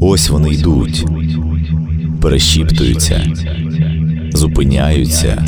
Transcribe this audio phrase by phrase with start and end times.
[0.00, 1.06] Ось вони йдуть,
[2.22, 3.32] перешіптуються,
[4.32, 5.44] зупиняються,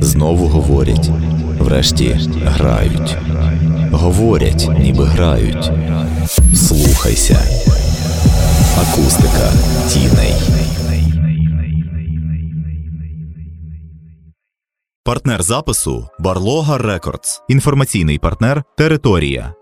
[0.00, 1.10] знову говорять,
[1.58, 3.16] врешті грають.
[3.92, 5.70] Говорять, ніби грають.
[6.54, 7.38] Слухайся.
[8.78, 9.52] Акустика
[9.88, 10.34] тіней.
[15.04, 17.42] Партнер запису Барлога Рекордс.
[17.48, 19.54] Інформаційний партнер Територія.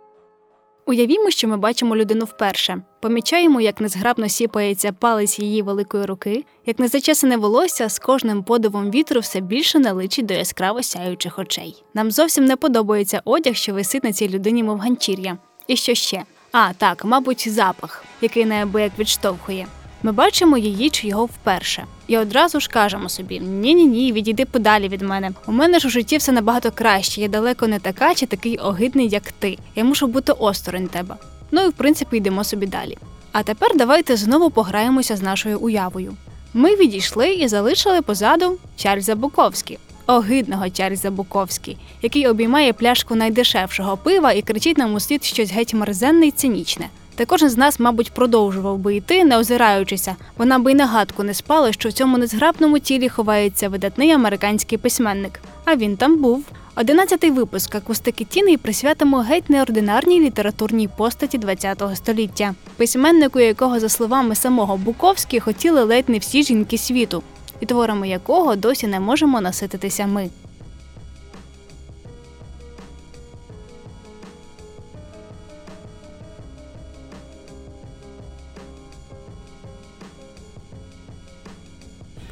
[0.87, 2.83] Уявімо, що ми бачимо людину вперше.
[3.01, 9.21] Помічаємо, як незграбно сіпається палець її великої руки, як незачесане волосся з кожним подивом вітру
[9.21, 11.85] все більше наличить до яскраво сяючих очей.
[11.95, 15.39] Нам зовсім не подобається одяг, що висить на цій людині, мов ганчір'я.
[15.67, 16.23] І що ще?
[16.53, 19.67] А, так, мабуть, запах, який неабияк відштовхує.
[20.05, 21.85] Ми бачимо її чи його вперше.
[22.07, 25.31] І одразу ж кажемо собі: ні-ні ні, відійди подалі від мене.
[25.47, 27.21] У мене ж у житті все набагато краще.
[27.21, 29.59] Я далеко не така чи такий огидний, як ти.
[29.77, 31.15] Я мушу бути осторонь тебе.
[31.51, 32.99] Ну і в принципі йдемо собі далі.
[33.33, 36.17] А тепер давайте знову пограємося з нашою уявою.
[36.55, 44.33] Ми відійшли і залишили позаду Чарльза Буковський, огидного Чарльза Буковський, який обіймає пляшку найдешевшого пива
[44.33, 46.89] і кричить нам у слід щось геть мерзенне й цинічне.
[47.17, 51.23] Та кожен з нас, мабуть, продовжував би йти, не озираючися, вона би й на гадку
[51.23, 55.41] не спала, що в цьому незграбному тілі ховається видатний американський письменник.
[55.65, 56.45] А він там був.
[56.77, 64.35] Одинадцятий випуск акустики тіней присвятимо геть неординарній літературній постаті ХХ століття, письменнику, якого, за словами
[64.35, 67.23] самого Буковський, хотіли ледь не всі жінки світу,
[67.61, 70.29] і творами якого досі не можемо насититися ми.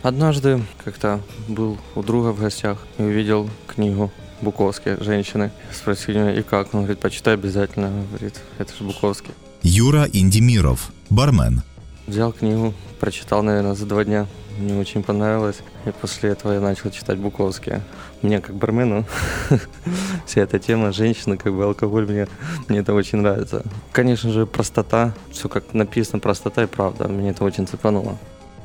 [0.03, 5.51] Однажды как-то был у друга в гостях и увидел книгу Буковский «Женщины».
[5.73, 6.73] Спросили меня, и как?
[6.73, 7.87] Он говорит, почитай обязательно.
[7.87, 9.33] Он говорит, это же Буковский.
[9.63, 11.61] Юра Індіміров, бармен.
[12.07, 14.27] Взял книгу, прочитал, наверное, за два дня.
[14.59, 15.57] Мне очень понравилось.
[15.85, 17.81] И после этого я начал читать Буковский.
[18.21, 19.05] Мне как бармену
[20.25, 22.27] вся эта тема женщины, как бы алкоголь, мне,
[22.67, 23.63] мне это очень нравится.
[23.91, 25.13] Конечно же, простота.
[25.31, 27.07] Все как написано, простота и правда.
[27.07, 28.17] Мне это очень цепануло.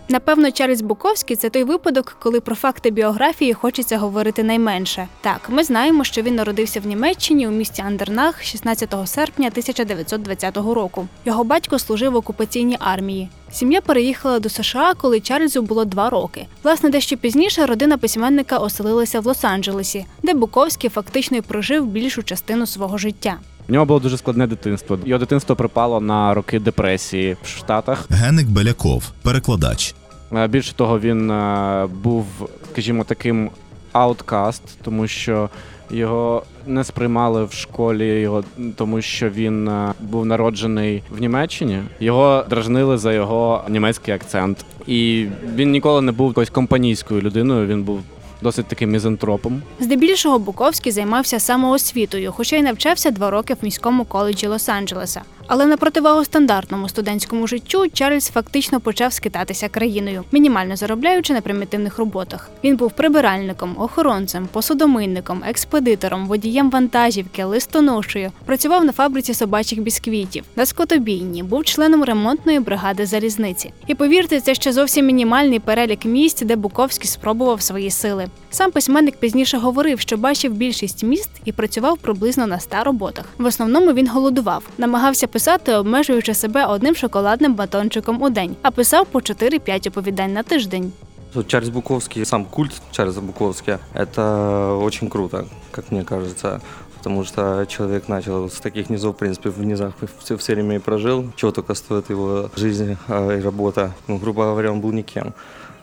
[0.09, 5.07] Напевно, Чарльз Буковський це той випадок, коли про факти біографії хочеться говорити найменше.
[5.21, 11.07] Так, ми знаємо, що він народився в Німеччині у місті Андернах 16 серпня 1920 року.
[11.25, 13.29] Його батько служив в окупаційній армії.
[13.51, 16.45] Сім'я переїхала до США, коли Чарльзу було два роки.
[16.63, 22.67] Власне, дещо пізніше родина письменника оселилася в Лос-Анджелесі, де Буковський фактично й прожив більшу частину
[22.67, 23.37] свого життя.
[23.69, 24.99] У нього було дуже складне дитинство.
[25.05, 28.05] Його дитинство припало на роки депресії в Штатах.
[28.09, 29.95] Геник Беляков, перекладач.
[30.35, 32.25] Е, Більше того, він е, був,
[32.71, 33.49] скажімо, таким
[33.91, 35.49] ауткаст, тому що
[35.91, 38.43] його не сприймали в школі, його
[38.75, 41.81] тому що він е, був народжений в Німеччині.
[41.99, 47.67] Його дражнили за його німецький акцент, і він ніколи не був якоюсь компанійською людиною.
[47.67, 48.01] Він був
[48.41, 49.61] досить таким мізантропом.
[49.79, 55.19] Здебільшого Буковський займався самоосвітою, хоча й навчався два роки в міському коледжі Лос-Анджелеса.
[55.49, 61.97] Але на противагу стандартному студентському життю Чарльз фактично почав скитатися країною, мінімально заробляючи на примітивних
[61.97, 62.49] роботах.
[62.63, 70.65] Він був прибиральником, охоронцем, посудомийником, експедитором, водієм вантажівки, листоношею, працював на фабриці собачих бісквітів, на
[70.65, 73.73] скотобійні, був членом ремонтної бригади залізниці.
[73.87, 78.27] І повірте, це ще зовсім мінімальний перелік місць, де Буковський спробував свої сили.
[78.49, 83.25] Сам письменник пізніше говорив, що бачив більшість міст і працював приблизно на ста роботах.
[83.37, 89.06] В основному він голодував, намагався писати, обмежуючи себе одним шоколадним батончиком у день, а писав
[89.06, 90.92] по 4-5 оповідань на тиждень.
[91.34, 96.60] Вот Чарльз Буковский, сам культ Чарльза Буковского, это очень круто, как мне кажется.
[96.98, 100.78] Потому что человек начал с таких низов, в принципе, в низах все, все время и
[100.78, 101.32] прожил.
[101.36, 103.92] Чего только стоит его жизнь а, и работа.
[104.06, 105.34] Ну, грубо говоря, он был никем.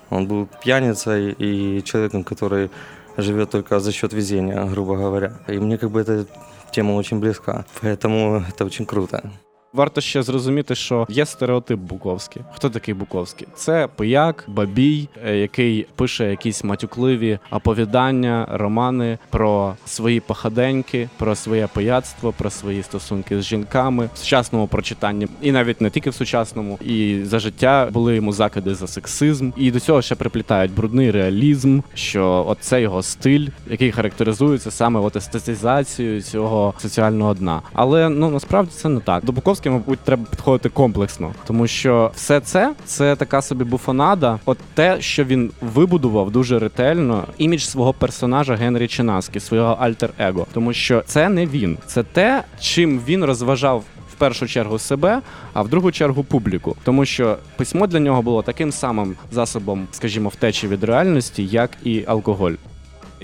[0.09, 2.69] Он был пьяницей и человеком, который
[3.17, 5.33] живет только за счет везения, грубо говоря.
[5.47, 6.25] И мне как бы эта
[6.71, 7.65] тема очень близка.
[7.81, 9.29] Поэтому это очень круто.
[9.74, 12.42] Варто ще зрозуміти, що є стереотип Буковський.
[12.52, 13.48] Хто такий Буковський?
[13.54, 21.66] Це пияк, бабій, е, який пише якісь матюкливі оповідання, романи про свої похаденьки, про своє
[21.66, 26.78] пияцтво, про свої стосунки з жінками в сучасному прочитанні, і навіть не тільки в сучасному,
[26.84, 29.50] і за життя були йому закиди за сексизм.
[29.56, 35.00] І до цього ще приплітають брудний реалізм, що от це його стиль, який характеризується саме
[35.00, 37.62] от естетизацією цього соціального дна.
[37.72, 39.24] Але ну насправді це не так.
[39.24, 44.38] До Буковського, мабуть, треба підходити комплексно, тому що все це це така собі буфонада.
[44.44, 50.72] От те, що він вибудував дуже ретельно, імідж свого персонажа Генрі Чинаскі, свого альтер-его, тому
[50.72, 55.20] що це не він, це те, чим він розважав в першу чергу себе,
[55.52, 60.28] а в другу чергу публіку, тому що письмо для нього було таким самим засобом, скажімо,
[60.28, 62.52] втечі від реальності, як і алкоголь.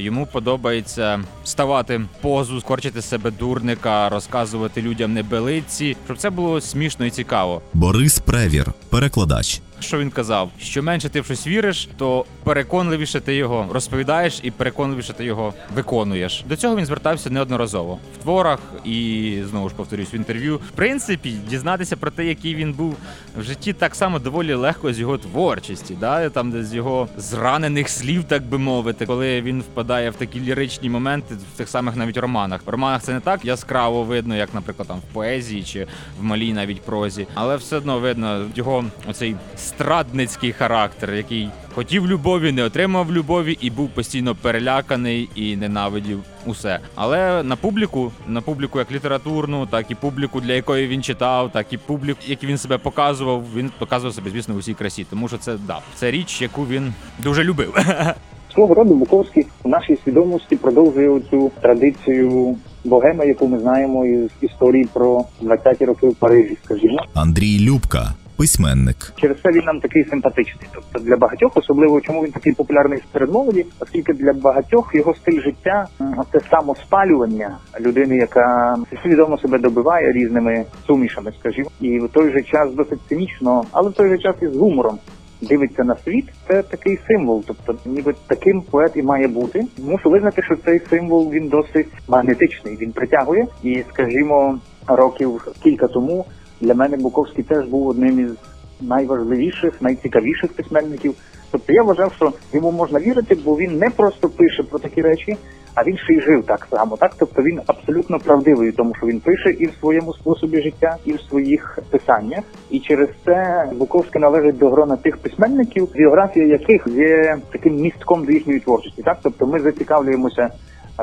[0.00, 7.10] Йому подобається ставати позу, скорчити себе дурника, розказувати людям небелиці, щоб це було смішно і
[7.10, 7.62] цікаво.
[7.74, 9.60] Борис Превір, перекладач.
[9.80, 10.50] Що він казав?
[10.60, 15.54] Що менше ти в щось віриш, то переконливіше ти його розповідаєш і переконливіше ти його
[15.74, 16.44] виконуєш.
[16.48, 20.56] До цього він звертався неодноразово в творах і знову ж повторюсь в інтерв'ю.
[20.56, 22.96] В принципі, дізнатися про те, який він був
[23.38, 28.24] в житті, так само доволі легко з його творчості, да там з його зранених слів,
[28.24, 32.60] так би мовити, коли він впадає в такі ліричні моменти в тих самих навіть романах.
[32.66, 35.86] В романах це не так яскраво видно, як, наприклад, там в поезії чи
[36.20, 39.36] в малій навіть прозі, але все одно видно його оцей
[39.70, 46.78] страдницький характер, який хотів любові, не отримав любові і був постійно переляканий і ненавидів усе.
[46.94, 51.72] Але на публіку, на публіку як літературну, так і публіку, для якої він читав, так
[51.72, 53.44] і публіку, як він себе показував.
[53.56, 56.92] Він показував себе, звісно, в усій красі, тому що це да, це річ, яку він
[57.18, 57.74] дуже любив.
[58.54, 64.88] Свого роду Буковський в нашій свідомості продовжує цю традицію богеми, яку ми знаємо із історії
[64.92, 66.98] про 20-ті роки в Парижі, скажімо.
[67.14, 69.12] Андрій Любка, письменник.
[69.16, 70.68] Через це він нам такий симпатичний.
[70.74, 75.40] Тобто для багатьох, особливо чому він такий популярний серед молоді, оскільки для багатьох його стиль
[75.40, 75.86] життя
[76.32, 82.74] це самоспалювання людини, яка свідомо себе добиває різними сумішами, скажімо, і в той же час
[82.74, 84.98] досить цинічно, але в той же час і з гумором.
[85.42, 87.44] Дивиться на світ, це такий символ.
[87.46, 89.64] Тобто, ніби таким поет і має бути.
[89.78, 92.76] Мушу визнати, що цей символ він досить магнетичний.
[92.76, 96.26] Він притягує, і скажімо, років кілька тому
[96.60, 98.32] для мене Буковський теж був одним із
[98.80, 101.14] найважливіших, найцікавіших письменників.
[101.50, 105.36] Тобто я вважав, що йому можна вірити, бо він не просто пише про такі речі,
[105.74, 106.96] а він ще й жив так само.
[106.96, 111.12] Так, тобто він абсолютно правдивий, тому що він пише і в своєму способі життя, і
[111.12, 112.44] в своїх писаннях.
[112.70, 118.32] І через це Буковський належить до грона тих письменників, біографія яких є таким містком до
[118.32, 119.02] їхньої творчості.
[119.02, 120.50] Так, тобто ми зацікавлюємося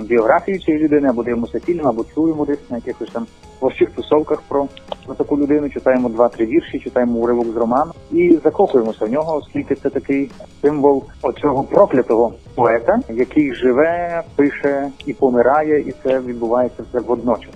[0.01, 3.27] біографією цієї людини, або дивимося фільм, або чуємо десь на якихось там
[3.59, 4.67] творчих тусовках про,
[5.05, 9.75] про таку людину, читаємо два-три вірші, читаємо уривок з роману і закохуємося в нього, оскільки
[9.75, 16.99] це такий символ оцього проклятого поета, який живе, пише і помирає, і це відбувається все
[16.99, 17.51] водночас.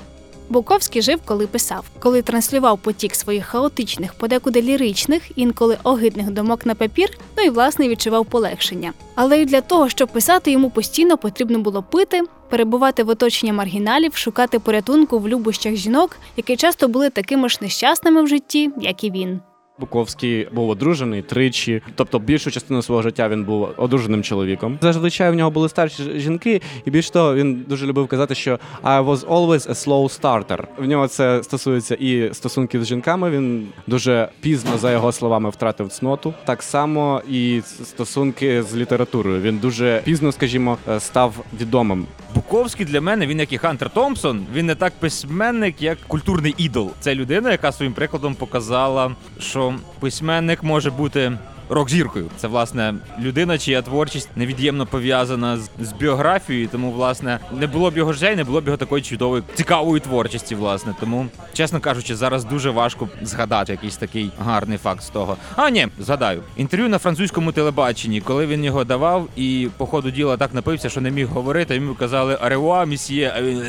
[0.52, 6.76] Буковський жив, коли писав, коли транслював потік своїх хаотичних, подекуди ліричних, інколи огидних думок на
[6.76, 8.94] папір, ну і власне відчував полегшення.
[9.16, 14.16] Але й для того, щоб писати, йому постійно потрібно було пити, перебувати в оточенні маргіналів,
[14.16, 19.12] шукати порятунку в любощах жінок, які часто були такими ж нещасними в житті, як і
[19.12, 19.40] він.
[19.82, 24.78] Буковський був одружений тричі, тобто більшу частину свого життя він був одруженим чоловіком.
[24.82, 29.06] Зазвичай в нього були старші жінки, і більш того, він дуже любив казати, що I
[29.06, 30.64] was always a slow starter.
[30.78, 33.30] В нього це стосується і стосунків з жінками.
[33.30, 36.34] Він дуже пізно, за його словами, втратив цноту.
[36.46, 39.42] Так само і стосунки з літературою.
[39.42, 42.06] Він дуже пізно, скажімо, став відомим.
[42.36, 44.46] Буковський для мене він як і Хантер Томпсон.
[44.54, 46.92] Він не так письменник, як культурний ідол.
[47.00, 51.32] Це людина, яка своїм прикладом показала, що письменник може бути.
[51.72, 56.68] Рок-зіркою це власне людина, чия творчість невід'ємно пов'язана з, з біографією.
[56.68, 60.00] Тому, власне, не було б його життя, і не було б його такої чудової цікавої
[60.00, 60.56] творчості.
[60.56, 65.38] Власне, тому, чесно кажучи, зараз дуже важко згадати якийсь такий гарний факт з того.
[65.56, 70.38] А ні, згадаю інтерв'ю на французькому телебаченні, коли він його давав, і по ходу діла
[70.38, 71.76] так напився, що не міг говорити.
[71.76, 73.34] Йому казали Ареуа, місьє.
[73.36, 73.64] А він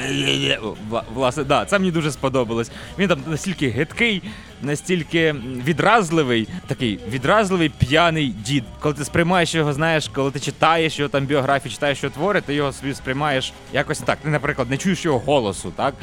[1.14, 2.70] власне, да, це мені дуже сподобалось.
[2.98, 4.22] Він там настільки гидкий,
[4.62, 8.64] настільки відразливий, такий відразливий п'яний дід.
[8.80, 12.54] Коли ти сприймаєш його, знаєш, коли ти читаєш його там біографію, читаєш його твори, ти
[12.54, 14.18] його собі сприймаєш якось так.
[14.22, 15.94] Ти, наприклад, не чуєш його голосу, так?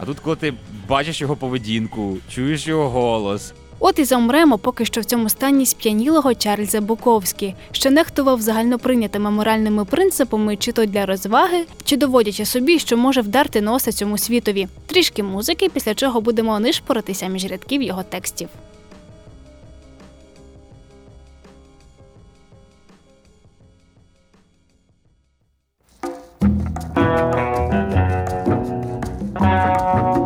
[0.00, 0.54] А тут, коли ти
[0.88, 3.54] бачиш його поведінку, чуєш його голос.
[3.80, 9.84] От і замремо поки що в цьому стані сп'янілого Чарльза Буковські, що нехтував загальноприйнятими моральними
[9.84, 14.68] принципами, чи то для розваги, чи доводячи собі, що може вдарти носа цьому світові.
[14.86, 18.48] Трішки музики, після чого будемо нишпоритися між рядків його текстів.
[29.40, 30.17] Heading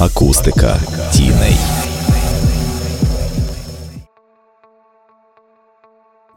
[0.00, 0.76] Акустика
[1.12, 1.56] тіней.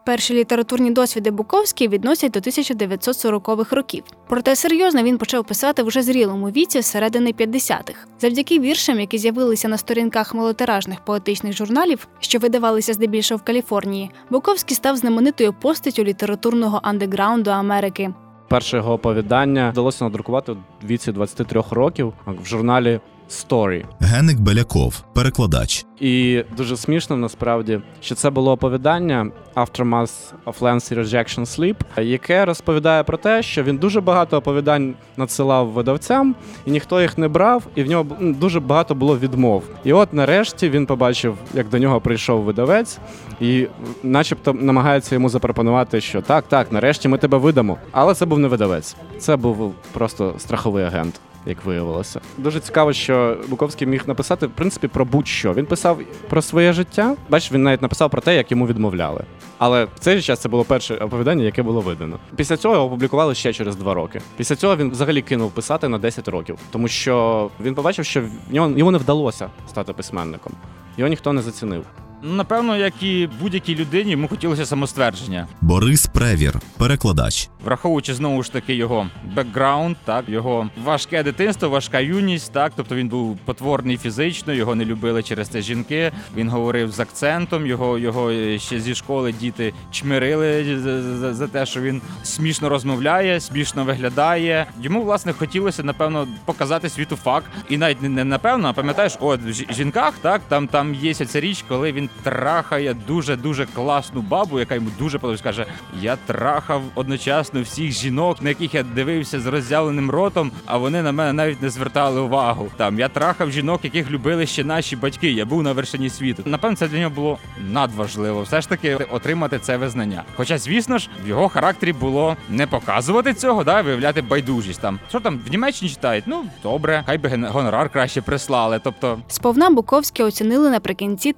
[0.06, 4.04] Перші літературні досвіди Буковський відносять до 1940-х років.
[4.28, 7.94] Проте серйозно він почав писати в уже зрілому віці з середини 50-х.
[8.20, 14.76] Завдяки віршам, які з'явилися на сторінках малотиражних поетичних журналів, що видавалися здебільшого в Каліфорнії, Буковський
[14.76, 18.14] став знаменитою постаттю літературного андеграунду Америки.
[18.48, 23.00] Перше його оповідання вдалося надрукувати в віці 23 років в журналі
[23.30, 23.84] Story.
[24.00, 25.86] Геник Беляков, перекладач.
[26.00, 30.12] І дуже смішно насправді, що це було оповідання Aftermath
[30.46, 36.34] of Lancy Rejection Sleep, яке розповідає про те, що він дуже багато оповідань надсилав видавцям,
[36.66, 39.62] і ніхто їх не брав, і в нього дуже багато було відмов.
[39.84, 42.98] І от нарешті він побачив, як до нього прийшов видавець,
[43.40, 43.66] і
[44.02, 47.78] начебто намагається йому запропонувати, що так, так, нарешті ми тебе видамо.
[47.92, 51.20] Але це був не видавець, це був просто страховий агент.
[51.46, 55.54] Як виявилося, дуже цікаво, що Буковський міг написати в принципі про будь-що.
[55.54, 57.16] Він писав про своє життя.
[57.28, 59.24] Бачиш, він навіть написав про те, як йому відмовляли.
[59.58, 62.18] Але в цей же час це було перше оповідання, яке було видано.
[62.36, 64.20] Після цього опублікували ще через два роки.
[64.36, 68.54] Після цього він взагалі кинув писати на 10 років, тому що він побачив, що в
[68.54, 70.52] нього йому не вдалося стати письменником.
[70.96, 71.84] Його ніхто не зацінив.
[72.22, 75.46] Ну, напевно, як і будь-якій людині, йому хотілося самоствердження.
[75.60, 77.48] Борис Превір, перекладач.
[77.64, 83.08] Враховуючи знову ж таки його бекграунд, так його важке дитинство, важка юність, так тобто він
[83.08, 86.12] був потворний фізично, його не любили через це жінки.
[86.36, 87.66] Він говорив з акцентом.
[87.66, 93.40] Його його ще зі школи діти чмирили за, за, за те, що він смішно розмовляє,
[93.40, 94.66] смішно виглядає.
[94.82, 99.40] Йому власне хотілося напевно показати світу факт, і навіть не, не напевно, а пам'ятаєш, от
[99.40, 104.58] в жінках, так там там є ця річ, коли він трахає дуже дуже класну бабу,
[104.58, 105.44] яка йому дуже подобається.
[105.44, 105.66] Каже:
[106.00, 111.12] Я трахав одночасно всіх жінок, на яких я дивився з роззявленим ротом, а вони на
[111.12, 112.68] мене навіть не звертали увагу.
[112.76, 115.30] Там я трахав жінок, яких любили ще наші батьки.
[115.30, 116.42] Я був на вершині світу.
[116.46, 117.38] Напевно, це для нього було
[117.72, 118.42] надважливо.
[118.42, 120.22] Все ж таки отримати це визнання.
[120.36, 124.80] Хоча, звісно ж, в його характері було не показувати цього, да, виявляти байдужість.
[124.80, 126.24] Там що там в Німеччині читають?
[126.26, 128.80] Ну добре, хай би гонорар краще прислали.
[128.84, 131.32] Тобто Сповна Буковське оцінили наприкінці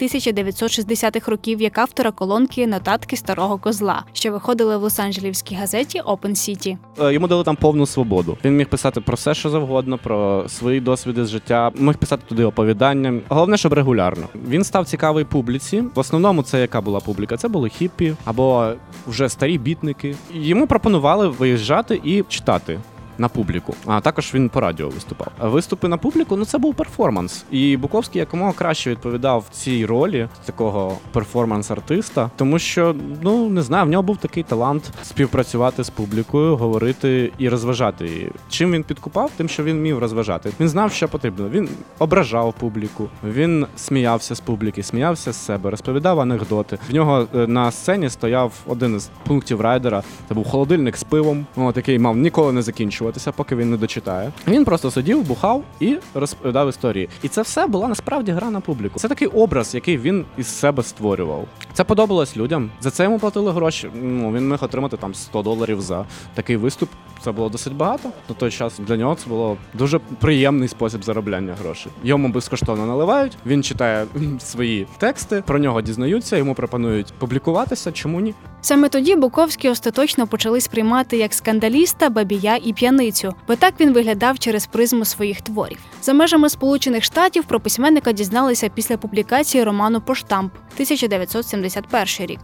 [0.62, 6.76] 1960-х років як автора колонки Нотатки старого козла, що виходили в Лос-Анджелівській газеті Open City.
[7.00, 8.38] Е, Йому дали там повну свободу.
[8.44, 11.70] Він міг писати про все, що завгодно, про свої досвіди з життя.
[11.74, 13.20] Міг писати туди оповідання.
[13.28, 14.26] Головне, щоб регулярно.
[14.48, 15.80] Він став цікавий публіці.
[15.94, 17.36] В основному це яка була публіка?
[17.36, 18.72] Це були хіппі або
[19.06, 20.14] вже старі бітники.
[20.34, 22.78] Йому пропонували виїжджати і читати.
[23.18, 25.28] На публіку, а також він по радіо виступав.
[25.40, 27.44] Виступи на публіку ну це був перформанс.
[27.50, 33.88] І Буковський якомога краще відповідав цій ролі такого перформанс-артиста, тому що ну не знаю, в
[33.88, 38.30] нього був такий талант співпрацювати з публікою, говорити і розважати її.
[38.48, 39.30] Чим він підкупав?
[39.36, 40.52] Тим, що він вмів розважати.
[40.60, 41.48] Він знав, що потрібно.
[41.48, 46.78] Він ображав публіку, він сміявся з публіки, сміявся з себе, розповідав анекдоти.
[46.90, 50.02] В нього е, на сцені стояв один із пунктів райдера.
[50.28, 51.46] Це був холодильник з пивом.
[51.56, 53.01] От який мав ніколи не закінчуватися.
[53.02, 54.32] Закінчуватися, поки він не дочитає.
[54.48, 57.08] Він просто сидів, бухав і розповідав історії.
[57.22, 58.98] І це все була насправді гра на публіку.
[58.98, 61.46] Це такий образ, який він із себе створював.
[61.72, 62.70] Це подобалось людям.
[62.80, 63.88] За це йому платили гроші.
[64.02, 66.04] Ну він міг отримати там 100 доларів за
[66.34, 66.88] такий виступ.
[67.24, 68.08] Це було досить багато.
[68.28, 71.92] На той час для нього це було дуже приємний спосіб заробляння грошей.
[72.04, 73.36] Йому безкоштовно наливають.
[73.46, 74.06] Він читає
[74.38, 77.92] свої тексти, про нього дізнаються, йому пропонують публікуватися.
[77.92, 78.34] Чому ні?
[78.60, 84.38] Саме тоді Буковський остаточно почали сприймати як скандаліста, бабія і п'яницю, бо так він виглядав
[84.38, 85.78] через призму своїх творів.
[86.02, 92.40] За межами Сполучених Штатів про письменника дізналися після публікації роману Поштамп 1971 рік.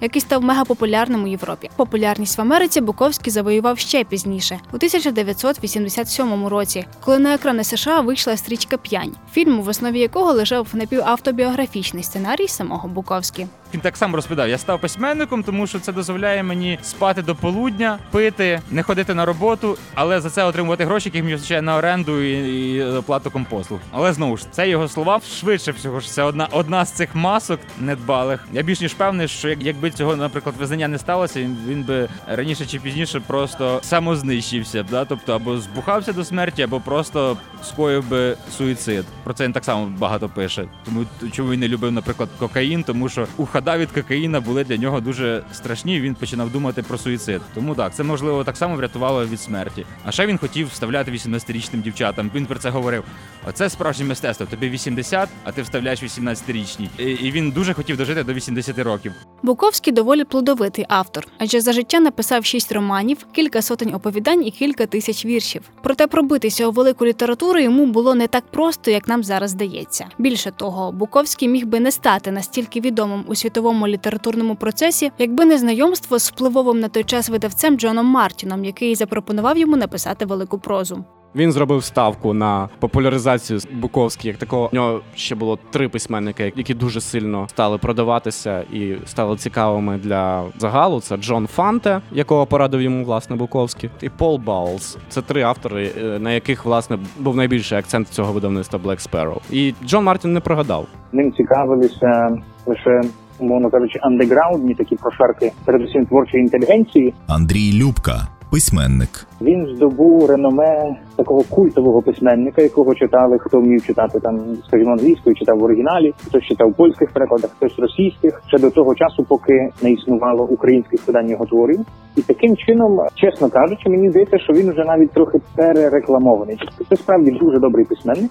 [0.00, 1.70] Який став мегапопулярним у Європі.
[1.76, 8.36] Популярність в Америці Буковський завоював ще пізніше, у 1987 році, коли на екрани США вийшла
[8.36, 13.46] стрічка П'янь, фільм, в основі якого лежав напівавтобіографічний сценарій самого Буковський.
[13.74, 17.98] Він так само розповідав: я став письменником, тому що це дозволяє мені спати до полудня,
[18.10, 22.20] пити, не ходити на роботу, але за це отримувати гроші, які мені вистачає на оренду
[22.22, 22.32] і,
[22.72, 23.80] і оплату компослуг.
[23.90, 25.20] Але знову ж це його слова.
[25.40, 28.44] Швидше всього ж це одна одна з цих масок недбалих.
[28.52, 32.08] Я більш ніж певний, що як- якби цього, наприклад, визнання не сталося, він, він би
[32.26, 35.04] раніше чи пізніше просто самознищився да?
[35.04, 39.04] тобто або збухався до смерті, або просто скоїв би суїцид.
[39.24, 40.64] Про це він так само багато пише.
[40.84, 43.26] Тому чому він не любив, наприклад, кокаїн, тому що
[43.62, 46.00] ухода від кокаїна були для нього дуже страшні.
[46.00, 47.40] Він починав думати про суїцид.
[47.54, 49.86] Тому так, це можливо так само врятувало від смерті.
[50.04, 52.30] А ще він хотів вставляти 18-річним дівчатам.
[52.34, 53.04] Він про це говорив.
[53.48, 54.46] Оце справжнє мистецтво.
[54.46, 56.88] Тобі 80, а ти вставляєш 18-річній.
[56.98, 59.12] І, він дуже хотів дожити до 80 років.
[59.42, 64.86] Буковський доволі плодовитий автор, адже за життя написав шість романів, кілька сотень оповідань і кілька
[64.86, 65.62] тисяч віршів.
[65.82, 70.06] Проте пробитися у велику літературу йому було не так просто, як нам зараз здається.
[70.18, 75.58] Більше того, Буковський міг би не стати настільки відомим у світовому літературному процесі, якби не
[75.58, 81.04] знайомство з впливовим на той час видавцем Джоном Мартіном, який запропонував йому написати велику прозу.
[81.34, 84.68] Він зробив ставку на популяризацію Буковський як такого.
[84.72, 90.44] У нього ще було три письменники, які дуже сильно стали продаватися і стали цікавими для
[90.58, 91.00] загалу.
[91.00, 94.98] Це Джон Фанте, якого порадив йому власне Буковський, і Пол Баулс.
[95.08, 99.38] Це три автори, е, на яких власне був найбільший акцент цього видавництва Black Sparrow.
[99.50, 100.86] І Джон Мартін не прогадав.
[101.12, 103.00] Ним цікавилися лише,
[103.42, 107.14] умовно кажучи, андеграундні такі прошарки, передусім творчої інтелігенції.
[107.28, 109.26] Андрій Любка, письменник.
[109.40, 115.58] Він здобув реноме такого культового письменника, якого читали, хто вмів читати там, скажімо, англійською, читав
[115.58, 120.44] в оригіналі, хтось читав польських перекладах, хтось російських, ще до того часу, поки не існувало
[120.44, 121.80] українських видань його творів.
[122.16, 126.56] І таким чином, чесно кажучи, мені здається, що він вже навіть трохи перерекламований.
[126.60, 128.30] Тобто Це справді дуже добрий письменник,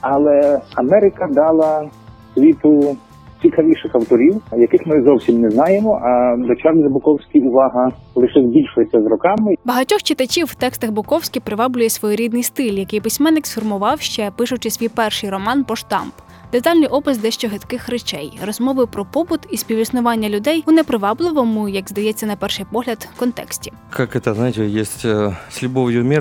[0.00, 1.88] але Америка дала
[2.34, 2.96] світу
[3.42, 6.00] цікавіших авторів, яких ми зовсім не знаємо.
[6.02, 9.54] А до Чарльза Буковський увага лише збільшується з роками.
[9.64, 15.30] Багатьох читачів в текстах Буковський приваблює своєрідний стиль, який письменник сформував ще пишучи свій перший
[15.30, 16.12] роман Поштамп.
[16.52, 22.26] Детальний опис дещо гидких речей, розмови про побут і співіснування людей у непривабливому, як здається,
[22.26, 23.72] на перший погляд, контексті.
[23.90, 26.20] Как это, знаете, есть э, с любовью и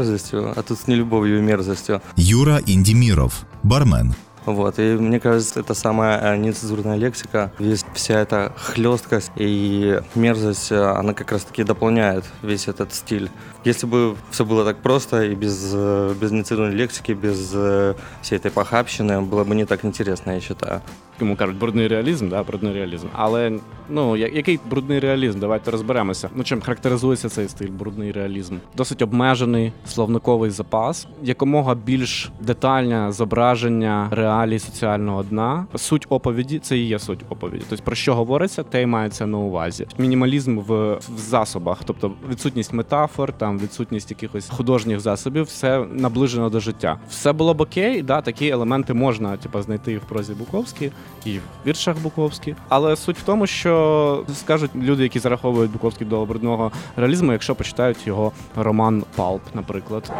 [0.56, 2.02] а тут с нелюбовью и мерзостью.
[2.18, 4.16] Юра Індіміров, бармен.
[4.49, 10.71] Вот, и мне кажется, это самая э, нецензурная лексика, весь, вся эта хлесткость и мерзость,
[10.71, 13.31] э, она как раз-таки дополняет весь этот стиль.
[13.67, 18.38] Если бы все было так просто и без, э, без нецензурной лексики, без э, всей
[18.38, 20.81] этой похабщины, было бы не так интересно, я считаю.
[21.21, 23.07] Йому кажуть, брудний реалізм, да, брудний реалізм.
[23.12, 23.53] Але
[23.88, 25.40] ну я- який брудний реалізм?
[25.40, 26.29] Давайте розберемося.
[26.35, 28.57] Ну чим характеризується цей стиль брудний реалізм?
[28.77, 35.67] Досить обмежений словниковий запас, якомога більш детальне зображення реалій соціального дна.
[35.75, 37.64] Суть оповіді це і є суть оповіді.
[37.69, 39.87] Тобто про що говориться, те й мається на увазі.
[39.99, 46.60] Мінімалізм в, в засобах, тобто відсутність метафор, там відсутність якихось художніх засобів, все наближено до
[46.60, 47.00] життя.
[47.10, 50.92] Все було б окей, да, такі елементи можна типу, знайти і в прозі Буковській,
[51.26, 52.56] і в віршах Буковській.
[52.70, 58.08] Але суть в тому, що скажуть люди, які зараховують Буковський до брудного реалізму, якщо почитають
[58.08, 60.12] його роман Палп, наприклад,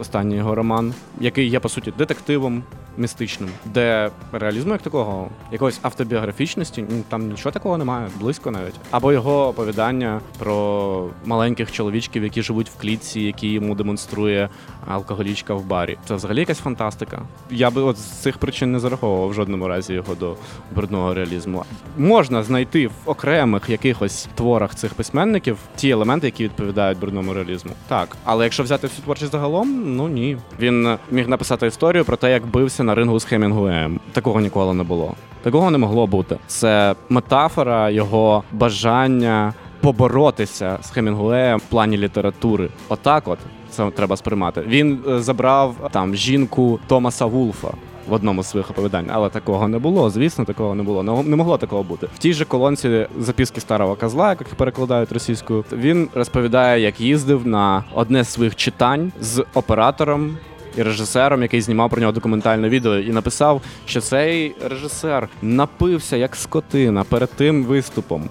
[0.00, 2.62] останній його роман, який є по суті детективом.
[3.00, 8.74] Містичним, де реалізму як такого, якоїсь автобіографічності, там нічого такого немає, близько навіть.
[8.90, 14.48] Або його оповідання про маленьких чоловічків, які живуть в клітці, які йому демонструє
[14.86, 15.98] алкоголічка в барі.
[16.04, 17.22] Це взагалі якась фантастика.
[17.50, 20.36] Я би от з цих причин не зараховував в жодному разі його до
[20.74, 21.64] брудного реалізму.
[21.98, 27.72] Можна знайти в окремих якихось творах цих письменників ті елементи, які відповідають брудному реалізму.
[27.88, 30.36] Так, але якщо взяти всю творчість загалом, ну ні.
[30.60, 34.00] Він міг написати історію про те, як бився на рингу з Хемінгуеєм.
[34.12, 35.14] Такого ніколи не було.
[35.42, 36.38] Такого не могло бути.
[36.46, 42.68] Це метафора його бажання поборотися з Хемінгуеєм в плані літератури.
[42.88, 43.38] Отак, от
[43.70, 44.62] це треба сприймати.
[44.66, 47.68] Він е, забрав там жінку Томаса Вулфа.
[48.08, 50.10] В одному з своїх оповідань, але такого не було.
[50.10, 51.22] Звісно, такого не було.
[51.22, 52.06] Не могло такого бути.
[52.14, 55.64] В тій же колонці записки старого козла, як їх перекладають російською.
[55.72, 60.36] Він розповідає, як їздив на одне з своїх читань з оператором
[60.78, 66.36] і режисером, який знімав про нього документальне відео, і написав, що цей режисер напився як
[66.36, 68.28] скотина перед тим виступом.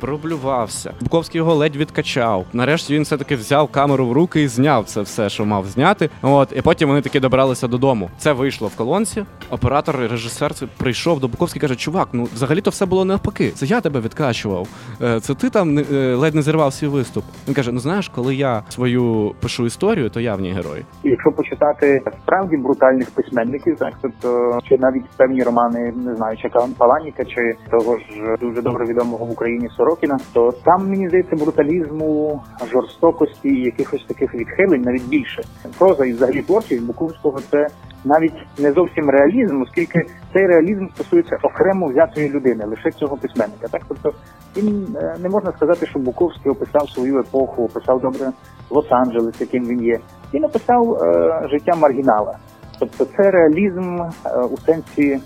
[0.00, 0.92] Проблювався.
[1.00, 2.44] Буковський його ледь відкачав.
[2.52, 6.10] Нарешті він все-таки взяв камеру в руки і зняв це все, що мав зняти.
[6.22, 8.10] От, і потім вони таки добралися додому.
[8.18, 9.24] Це вийшло в колонці.
[9.50, 13.50] Оператор режисер прийшов до Буковський і каже: Чувак, ну взагалі то все було навпаки.
[13.50, 14.68] Це я тебе відкачував.
[15.02, 17.24] Е, Це ти там е, ледь не зірвав свій виступ.
[17.48, 20.84] Він каже: Ну знаєш, коли я свою пишу історію, то я в ній герой.
[21.04, 27.24] Якщо почитати справді брутальних письменників, так тобто чи навіть певні романи, не знаю, чи Паланіка,
[27.24, 28.04] чи того ж
[28.40, 34.34] дуже добре відомого в Україні Сорокіна, то там мені здається бруталізму, жорстокості, і якихось таких
[34.34, 35.42] відхилень навіть більше.
[35.78, 37.66] Проза і взагалі творчість Буковського це
[38.04, 43.68] навіть не зовсім реалізм, оскільки цей реалізм стосується окремо взятої людини, лише цього письменника.
[43.70, 44.12] Так, тобто
[44.56, 48.30] він е, не можна сказати, що Буковський описав свою епоху, описав добре
[48.70, 49.98] Лос-Анджелес, яким він є.
[50.34, 52.38] Він описав е, життя маргінала.
[52.78, 55.20] Тобто це реалізм е, у сенсі е,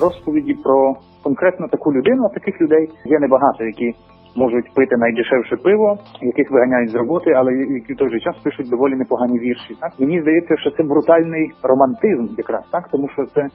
[0.00, 3.94] розповіді про конкретно таку людину, а таких людей є небагато, які
[4.36, 8.70] можуть пити найдешевше пиво, яких виганяють з роботи, але які в той же час пишуть
[8.70, 9.76] доволі непогані вірші.
[9.80, 13.48] Так мені здається, що це брутальний романтизм, якраз так, тому що це е,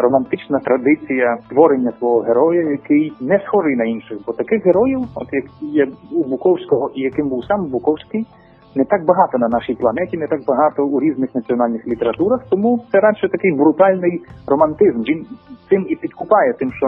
[0.00, 5.44] романтична традиція творення свого героя, який не схожий на інших, бо таких героїв, от як
[5.60, 8.26] є у Буковського і яким був сам Буковський.
[8.74, 13.00] Не так багато на нашій планеті, не так багато у різних національних літературах, тому це
[13.00, 15.02] радше такий брутальний романтизм.
[15.02, 15.26] Він
[15.68, 16.86] цим і підкупає, тим, що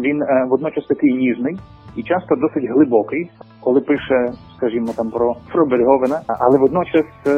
[0.00, 1.56] він е, водночас такий ніжний
[1.96, 7.30] і часто досить глибокий, коли пише, скажімо, там про, про Бетговена, але водночас е,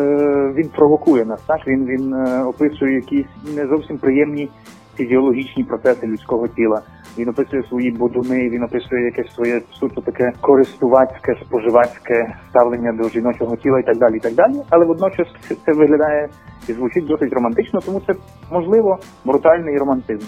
[0.57, 1.43] він провокує нас.
[1.47, 4.49] Так він він е, описує якісь не зовсім приємні
[5.01, 6.83] фізіологічні процеси людського тіла.
[7.19, 13.57] Він описує свої будуни, він описує якесь своє суто таке користувацьке, споживацьке ставлення до жіночого
[13.57, 14.17] тіла і так далі.
[14.17, 14.55] і так далі.
[14.71, 15.29] Але водночас
[15.67, 16.29] це виглядає
[16.69, 18.15] і звучить досить романтично, тому це
[18.51, 20.27] можливо брутальний романтизм.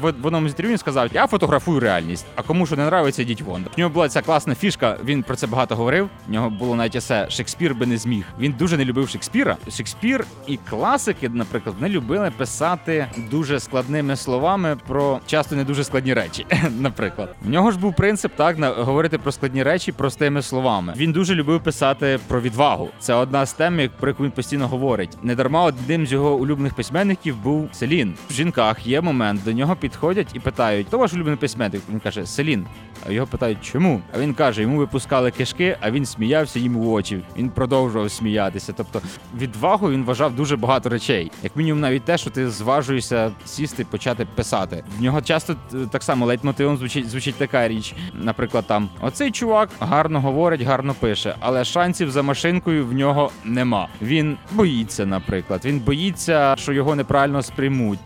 [0.00, 3.42] В одному з інтерв'ю він сказав: я фотографую реальність, а кому що не нравиться, йдіть
[3.42, 3.64] вон.
[3.76, 4.96] В нього була ця класна фішка.
[5.04, 6.08] Він про це багато говорив.
[6.28, 8.24] В нього було навіть есе Шекспір би не зміг.
[8.38, 9.56] Він дуже не любив Шекспіра.
[9.70, 16.14] Шекспір і класики, наприклад, не любили писати дуже складними словами про часто не дуже складні
[16.14, 16.46] речі.
[16.80, 20.94] Наприклад, в нього ж був принцип так на говорити про складні речі простими словами.
[20.96, 22.88] Він дуже любив писати про відвагу.
[22.98, 25.18] Це одна з тем, про яку він постійно говорить.
[25.22, 28.14] Недарма одним з його улюблених письменників був Селін.
[28.30, 31.82] В жінках є момент, до нього підходять і питають: хто ваш улюблений письменник?
[31.90, 32.66] Він каже Селін.
[33.08, 34.00] А його питають, чому?
[34.14, 37.20] А він каже, йому випускали кишки, а він сміявся їм в очі.
[37.36, 38.72] Він продовжував сміятися.
[38.76, 39.00] Тобто,
[39.38, 41.30] відвагу він вважав дуже багато речей.
[41.42, 44.84] Як мінімум, навіть те, що ти зважуєшся сісти почати писати.
[44.98, 47.94] В нього часто е, так само лейтмотивом звучить звучить така річ.
[48.14, 53.88] Наприклад, там оцей чувак гарно говорить, гарно пише, але шансів за машинкою в нього нема.
[54.02, 55.60] Він боїться, наприклад.
[55.64, 57.98] Він боїться, що його неправильно сприймуть.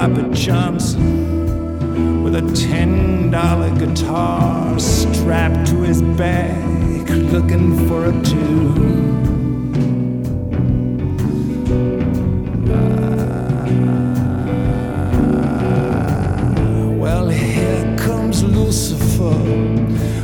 [0.00, 9.18] Robert Johnson with a ten dollar guitar strapped to his back, looking for a tune.
[12.70, 13.64] Ah,
[16.96, 19.36] well, here comes Lucifer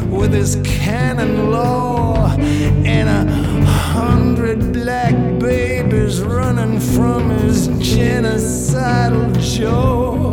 [0.09, 3.25] with his canon law and a
[3.67, 7.74] hundred black babies running from his
[8.05, 10.31] genocidal jaw.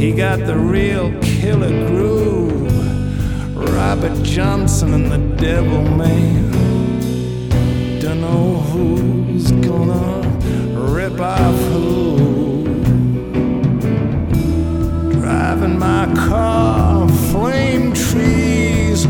[0.00, 2.72] He got the real killer groove,
[3.54, 6.50] Robert Johnson and the Devil Man.
[8.00, 10.22] Don't know who's gonna
[10.94, 12.64] rip off who
[15.20, 19.04] driving my car, flame trees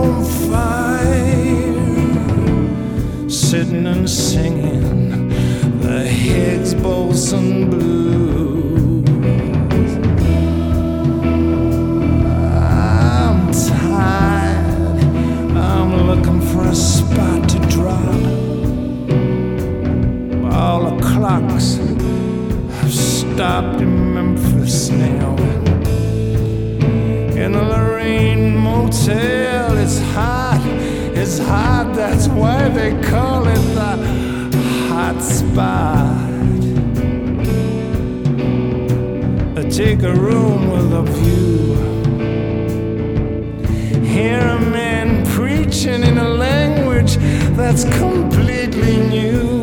[0.00, 1.78] on fire,
[3.28, 4.59] sitting and singing
[6.30, 9.08] Higgs boson blues.
[12.54, 14.98] I'm tired,
[15.56, 18.22] I'm looking for a spot to drop.
[20.54, 21.68] All the clocks
[22.78, 25.36] have stopped in Memphis now.
[27.42, 30.62] In the Lorraine Motel, it's hot,
[31.20, 33.96] it's hot, that's why they call it the
[34.90, 36.09] hot spot.
[39.86, 41.74] Take a room with a view.
[44.04, 47.16] Hear a man preaching in a language
[47.56, 49.59] that's completely new.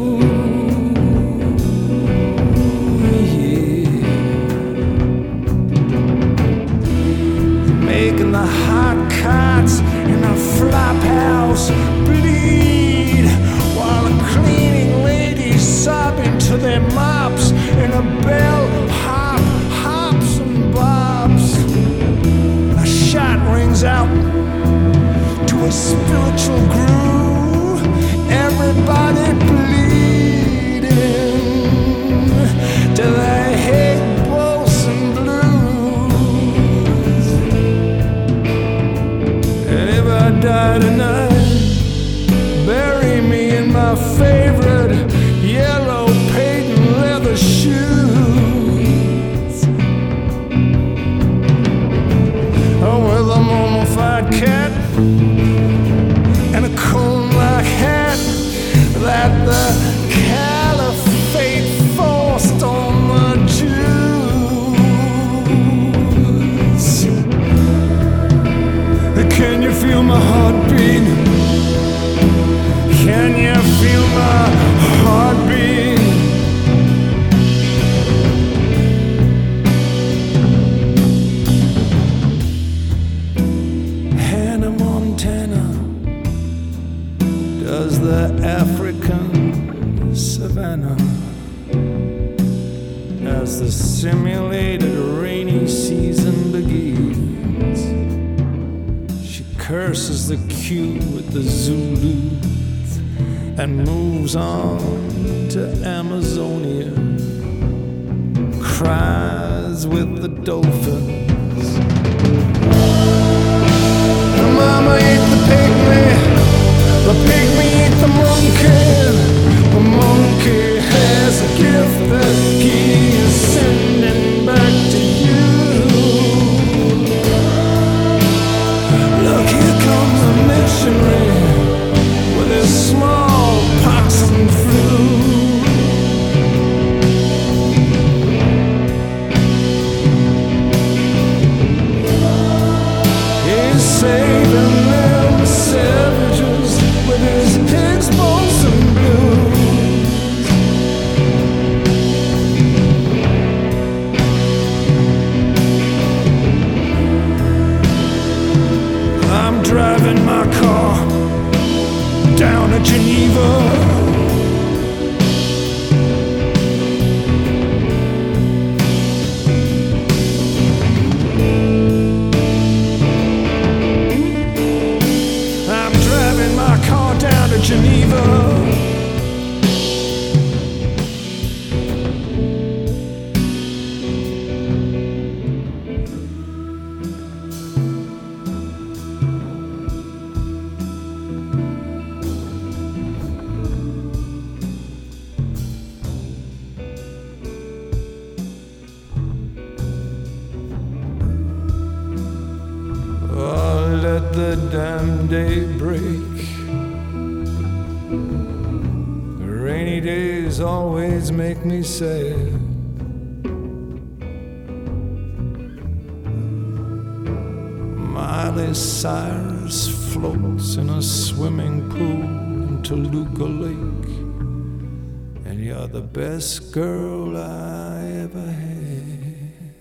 [226.18, 229.76] Best girl I ever had.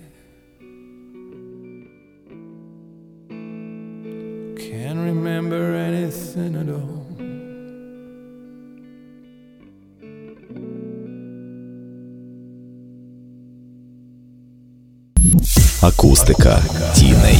[4.67, 7.07] Can't remember anything at all.
[15.83, 16.63] Акустика
[16.95, 17.39] тіней.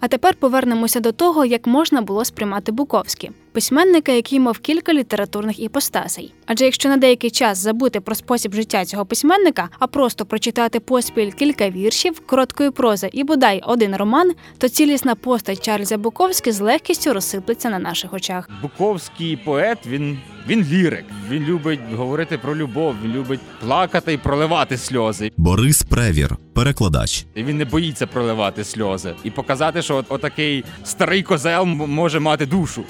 [0.00, 5.60] А тепер повернемося до того, як можна було сприймати Буковський, письменника, який мав кілька літературних
[5.60, 6.34] іпостасей.
[6.46, 11.30] Адже якщо на деякий час забути про спосіб життя цього письменника, а просто прочитати поспіль
[11.30, 17.12] кілька віршів, короткої прози і бодай один роман, то цілісна постать Чарльза Буковський з легкістю
[17.12, 18.50] розсиплеться на наших очах.
[18.62, 20.18] Буковський поет, він,
[20.48, 21.04] він лірик.
[21.30, 25.32] Він любить говорити про любов, він любить плакати і проливати сльози.
[25.36, 27.26] Борис Превір, перекладач.
[27.34, 32.46] І він не боїться проливати сльози і показати, що от, отакий старий козел може мати
[32.46, 32.84] душу.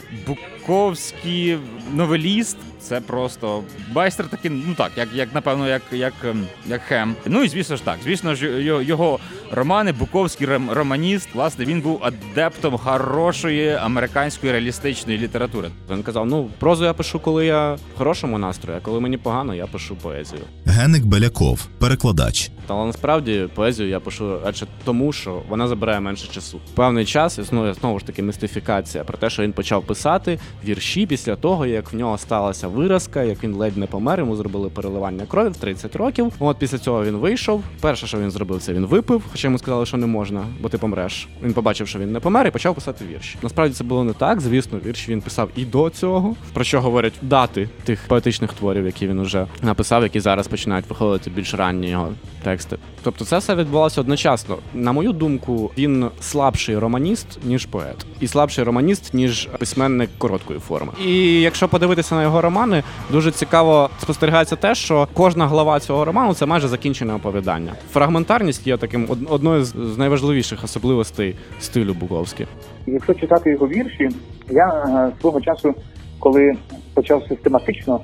[0.69, 1.59] Буковський
[1.95, 2.57] новеліст.
[2.81, 3.63] Це просто
[3.93, 7.15] байстер такий, ну так, як, як напевно, як, як, ем, як хем.
[7.27, 7.97] Ну і звісно ж так.
[8.05, 9.19] Звісно ж, його, його
[9.51, 15.71] романи, Буковський ром- романіст, власне, він був адептом хорошої американської реалістичної літератури.
[15.91, 19.55] Він казав: ну, прозу я пишу, коли я в хорошому настрої, а коли мені погано,
[19.55, 20.41] я пишу поезію.
[20.67, 22.51] Геник Беляков, перекладач.
[22.67, 26.61] Та але насправді поезію я пишу радше тому, що вона забирає менше часу.
[26.75, 31.37] Певний час існує знову ж таки містифікація про те, що він почав писати вірші після
[31.37, 34.19] того, як в нього сталася виразка, як він ледь не помер.
[34.19, 36.33] Йому зробили переливання крові в 30 років.
[36.39, 37.63] От після цього він вийшов.
[37.81, 40.79] Перше, що він зробив, це він випив, хоча йому сказали, що не можна, бо ти
[40.79, 41.29] помреш.
[41.43, 43.39] Він побачив, що він не помер, і почав писати вірші.
[43.43, 44.41] Насправді це було не так.
[44.41, 49.09] Звісно, вірші він писав і до цього, про що говорять дати тих поетичних творів, які
[49.09, 52.13] він уже написав, які зараз починають виходити більш ранні його
[52.45, 52.77] тексти.
[53.03, 54.57] Тобто це все відбувалося одночасно.
[54.75, 60.93] На мою думку, він слабший романіст, ніж поет, і слабший романіст, ніж письменник короткої форми.
[61.07, 66.35] І якщо подивитися на його романи, дуже цікаво спостерігається те, що кожна глава цього роману
[66.35, 67.73] це майже закінчене оповідання.
[67.93, 72.47] Фрагментарність є таким од- одною з найважливіших особливостей стилю Буковський.
[72.87, 74.09] Якщо читати його вірші,
[74.51, 75.75] я е, свого часу,
[76.19, 76.53] коли
[76.95, 78.01] почав систематично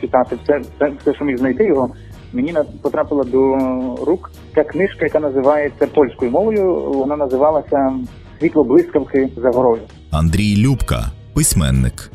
[0.00, 1.90] читати все, все, все, що міг знайти його,
[2.32, 3.40] мені на- потрапила до
[4.06, 6.74] рук ця книжка, яка називається польською мовою.
[6.74, 7.92] Вона називалася
[8.40, 9.82] Світло блискавки за горою.
[10.10, 12.10] Андрій Любка, письменник.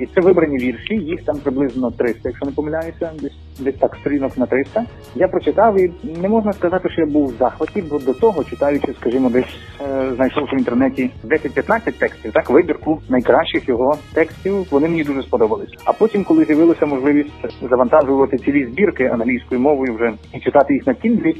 [0.00, 4.38] І це вибрані вірші, їх там приблизно 300, якщо не помиляюся, десь десь так сторінок
[4.38, 4.84] на 300.
[5.14, 8.94] Я прочитав і не можна сказати, що я був в захваті, бо до того, читаючи,
[9.00, 15.04] скажімо, десь е, знайшовши в інтернеті 10-15 текстів, так вибірку найкращих його текстів, вони мені
[15.04, 15.70] дуже сподобались.
[15.84, 17.30] А потім, коли з'явилася можливість
[17.70, 21.36] завантажувати цілі збірки англійською мовою вже і читати їх на Kindle,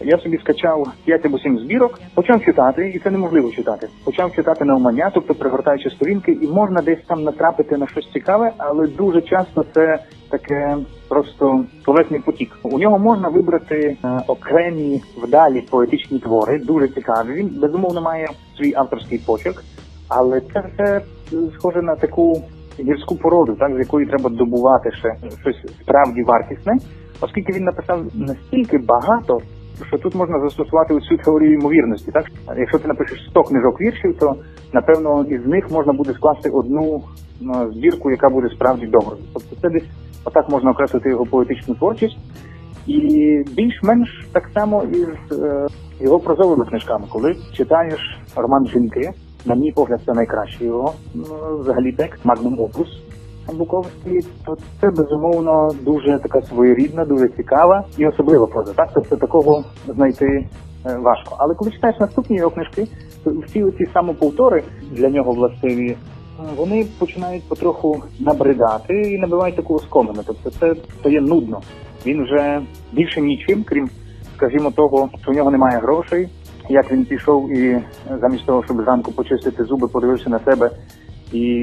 [0.00, 3.88] я собі скачав 5 або 7 збірок, почав читати, і це неможливо читати.
[4.04, 8.52] Почав читати на умання, тобто пригортаючи сторінки, і можна десь там натрапити на щось цікаве,
[8.58, 9.98] але дуже часто це
[10.30, 10.76] таке
[11.08, 12.58] просто словесний потік.
[12.62, 17.32] У нього можна вибрати е, окремі вдалі поетичні твори, дуже цікаві.
[17.32, 19.62] Він безумовно має свій авторський почерк,
[20.08, 21.00] але це все
[21.58, 22.42] схоже на таку
[22.80, 26.72] гірську породу, так з якої треба добувати ще щось справді вартісне,
[27.20, 29.40] оскільки він написав настільки багато
[29.86, 32.10] що тут можна застосувати усю теорію ймовірності.
[32.10, 32.24] Так,
[32.58, 34.36] якщо ти напишеш 100 книжок віршів, то
[34.72, 37.02] напевно із них можна буде скласти одну
[37.40, 39.22] ну, збірку, яка буде справді доброю.
[39.34, 39.88] Тобто це десь
[40.24, 42.18] отак можна окреслити його поетичну творчість,
[42.86, 42.98] і
[43.56, 45.66] більш-менш так само із е,
[46.00, 49.10] його прозовими книжками, коли читаєш роман жінки.
[49.44, 51.24] На мій погляд, це найкращий його ну,
[51.60, 52.88] взагалі текст, магнум опус.
[53.52, 58.72] Буковський, то це безумовно дуже така своєрідна, дуже цікава і особлива проза.
[58.72, 61.36] Так, тобто такого знайти е, важко.
[61.38, 62.86] Але коли читаєш наступні його книжки,
[63.24, 65.96] то всі ці самоповтори для нього властиві, е,
[66.56, 70.20] вони починають потроху набридати і набивають таку оскомину.
[70.26, 71.60] Тобто це стає нудно.
[72.06, 72.60] Він вже
[72.92, 73.88] більше нічим, крім,
[74.36, 76.28] скажімо, того, що в нього немає грошей.
[76.68, 77.82] Як він пішов і е,
[78.20, 80.70] замість того, щоб зранку почистити зуби, подивився на себе
[81.32, 81.62] і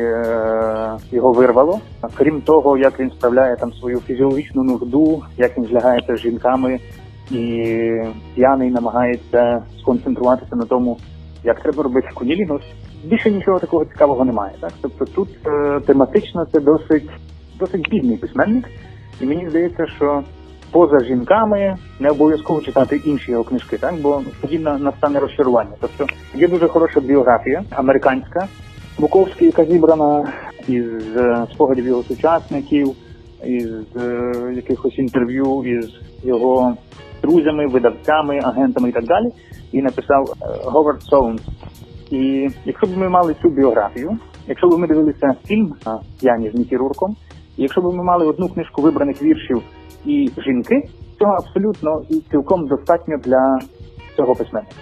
[0.00, 1.80] е, його вирвало.
[2.14, 6.78] Крім того, як він справляє там свою фізіологічну нужду, як він злягається з жінками
[7.30, 7.64] і
[8.34, 10.98] п'яний намагається сконцентруватися на тому,
[11.44, 12.62] як треба робити кунілінгус.
[13.04, 14.52] Більше нічого такого цікавого немає.
[14.60, 17.10] Так, тобто тут е, тематично це досить
[17.58, 18.64] досить бідний письменник,
[19.20, 20.22] і мені здається, що
[20.70, 25.70] поза жінками не обов'язково читати інші його книжки, так бо тоді настане розчарування.
[25.80, 28.48] Тобто є дуже хороша біографія американська.
[28.98, 30.32] Буковський, яка зібрана
[30.68, 32.88] із е, спогадів його сучасників,
[33.44, 35.90] із е, якихось інтерв'ю із
[36.24, 36.76] його
[37.22, 39.26] друзями, видавцями, агентами і так далі.
[39.72, 41.42] І написав е, Говард Соунс.
[42.10, 44.18] І якщо б ми мали цю біографію,
[44.48, 45.74] якщо б ми дивилися фільм
[46.20, 47.16] «П'яні з Мікі Рурком,
[47.56, 49.62] і якщо б ми мали одну книжку вибраних віршів
[50.04, 50.82] і жінки,
[51.18, 53.58] цього абсолютно і цілком достатньо для
[54.16, 54.74] цього письменника.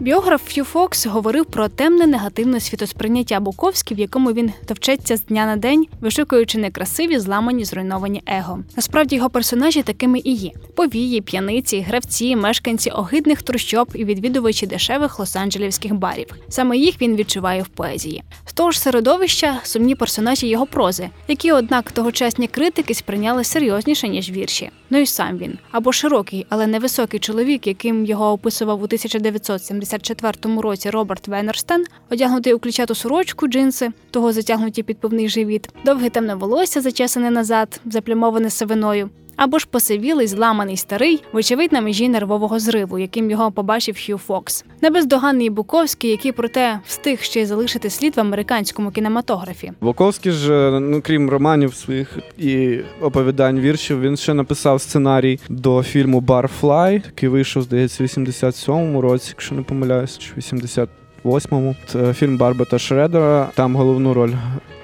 [0.00, 5.46] Біограф Ф'ю Фокс говорив про темне негативне світосприйняття Буковські, в якому він товчеться з дня
[5.46, 8.58] на день, вишукуючи некрасиві, зламані, зруйновані его.
[8.76, 15.20] Насправді його персонажі такими і є: повії, п'яниці, гравці, мешканці огидних трущоб і відвідувачі дешевих
[15.20, 16.26] лос-анджелівських барів.
[16.48, 18.22] Саме їх він відчуває в поезії.
[18.46, 24.30] З того ж середовища сумні персонажі його прози, які, однак, тогочасні критики сприйняли серйозніше ніж
[24.30, 24.70] вірші.
[24.90, 28.86] Ну і сам він або широкий, але невисокий чоловік, яким його описував у
[29.88, 36.10] 1974 році Роберт Венерстен, одягнутий у ключату сорочку, джинси, того затягнуті під повний живіт, довге
[36.10, 39.10] темне волосся зачесане назад, заплямоване сивиною.
[39.38, 44.64] Або ж посивілий, зламаний старий, вочевидь на межі нервового зриву, яким його побачив Хью Фокс.
[44.82, 49.72] Небездоганний Буковський, який проте встиг ще й залишити слід в американському кінематографі.
[49.80, 56.20] Буковський ж, ну крім романів своїх і оповідань віршів, він ще написав сценарій до фільму
[56.20, 61.76] Barfly, який вийшов, здається, в 87-му році, якщо не помиляюсь, чи 88-му.
[61.86, 63.48] Це фільм Барбета Шредера.
[63.54, 64.32] Там головну роль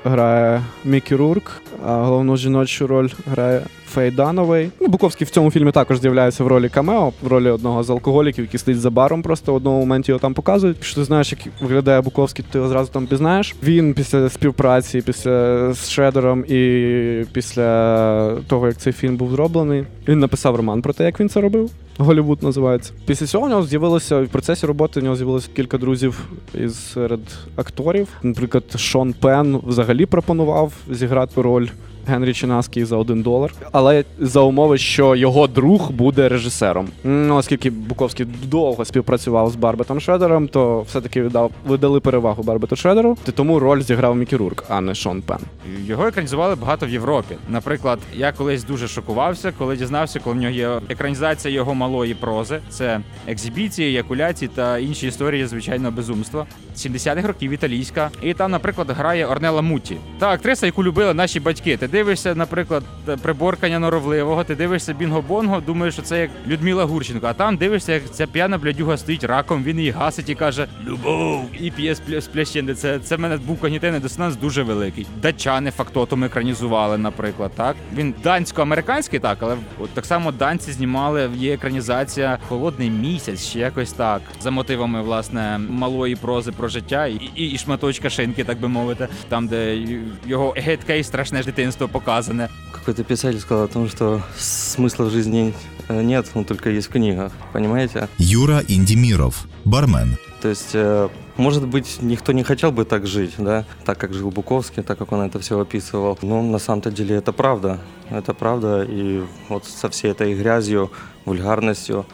[0.05, 4.71] грає Мікі Рурк, а головну жіночу роль грає Фей Дановей.
[4.81, 8.45] Ну, Буковський в цьому фільмі також з'являється в ролі камео, в ролі одного з алкоголіків,
[8.45, 9.23] який стоїть за баром.
[9.23, 10.77] Просто в одному моменті його там показують.
[10.77, 13.55] Якщо ти знаєш, як виглядає Буковський, ти його зразу там пізнаєш.
[13.63, 20.19] Він після співпраці, після з Шредером і після того, як цей фільм був зроблений, він
[20.19, 21.71] написав роман про те, як він це робив.
[21.99, 22.93] Голівуд називається.
[23.07, 25.01] Після цього у нього з'явилося в процесі роботи.
[25.01, 27.21] У нього з'явилося кілька друзів із серед
[27.57, 28.09] акторів.
[28.23, 31.69] Наприклад, Шон Пен взагалі пропонував зіграти роль.
[32.09, 36.89] Генрі Чинаський за один долар, але за умови, що його друг буде режисером.
[37.05, 43.17] Ну, оскільки Буковський довго співпрацював з Барбетом Шредером, то все-таки віддав видали перевагу Барбету Шредеру,
[43.35, 45.39] тому роль зіграв Мікі Рурк, а не Шон Пен.
[45.87, 47.37] Його екранізували багато в Європі.
[47.49, 52.61] Наприклад, я колись дуже шокувався, коли дізнався, коли в нього є екранізація його малої прози.
[52.69, 56.47] Це екзибіції, еякуляції та інші історії звичайного безумства.
[56.77, 58.11] 70-х років італійська.
[58.23, 59.97] І там, наприклад, грає Орнела Мутті.
[60.19, 61.77] Та актриса, яку любили наші батьки.
[61.77, 62.83] Ти дивишся, наприклад,
[63.23, 67.27] приборкання норовливого, ти дивишся Бінго-Бонго, думаєш, що це як Людмила Гурченко.
[67.27, 71.45] А там дивишся, як ця п'яна блядюга стоїть раком, він її гасить і каже Любов!
[71.61, 72.75] І п'є з пля- плящини.
[72.75, 75.07] Це, це в мене був когнітивний дисонанс дуже великий.
[75.23, 77.53] Датчани Фактотум екранізували, наприклад.
[77.57, 81.31] Так він дансько-американський, так, але от так само данці знімали.
[81.37, 87.31] Є екранізація Холодний місяць, ще якось так, за мотивами власне малої прози про життя і,
[87.35, 89.79] і, і шматочка шинки, так би мовити, там, де
[90.27, 92.50] його гидке і страшне дитинство показане.
[92.72, 95.54] Какой-то писатель сказал о том, что смысла в жизни
[95.90, 98.08] э, нет, но только есть в книгах, понимаете?
[98.18, 100.18] Юра Індіміров, бармен.
[100.42, 104.32] То есть, э, может быть, никто не хотел бы так жить, да, так как жил
[104.32, 106.18] Буковский, так как он это все описывал.
[106.22, 107.80] Но на самом-то деле это правда.
[108.10, 108.86] Это правда.
[108.90, 110.92] И вот со всей этой грязью,
[111.26, 112.06] вульгарностью,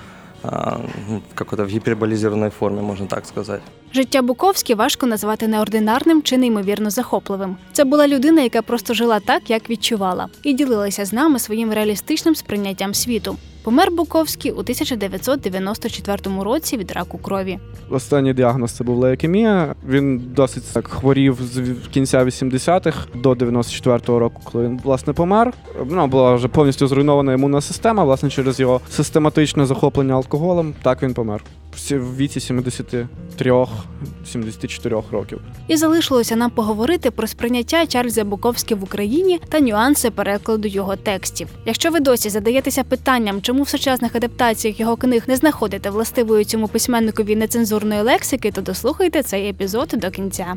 [0.44, 3.62] а, ну, в какой-то в гиперболизированной форме, можно так сказать.
[3.95, 7.57] Життя Буковські важко назвати неординарним чи неймовірно захопливим.
[7.73, 12.35] Це була людина, яка просто жила так, як відчувала, і ділилася з нами своїм реалістичним
[12.35, 13.37] сприйняттям світу.
[13.63, 17.59] Помер Буковський у 1994 році від раку крові.
[17.91, 19.75] Останній діагноз це був леукемія.
[19.89, 25.53] Він досить так хворів з кінця 80-х до 94-го року, коли він власне помер.
[25.91, 30.75] Ну, була вже повністю зруйнована імунна система, власне, через його систематичне захоплення алкоголем.
[30.83, 31.45] Так він помер.
[31.91, 35.41] В віці 73-74 років.
[35.69, 41.49] І залишилося нам поговорити про сприйняття Чарльза Буковське в Україні та нюанси перекладу його текстів.
[41.67, 46.69] Якщо ви досі задаєтеся питанням, чому в сучасних адаптаціях його книг не знаходите властивої цьому
[46.69, 50.57] письменникові нецензурної лексики, то дослухайте цей епізод до кінця.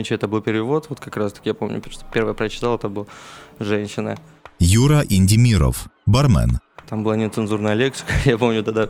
[0.00, 0.86] помню, чей это был перевод.
[0.88, 3.06] Вот как раз таки я помню, что первое прочитал, это был
[3.60, 4.16] женщина.
[4.58, 6.58] Юра Індіміров, бармен.
[6.88, 8.12] Там была нецензурная лексика.
[8.24, 8.88] Я помню, тогда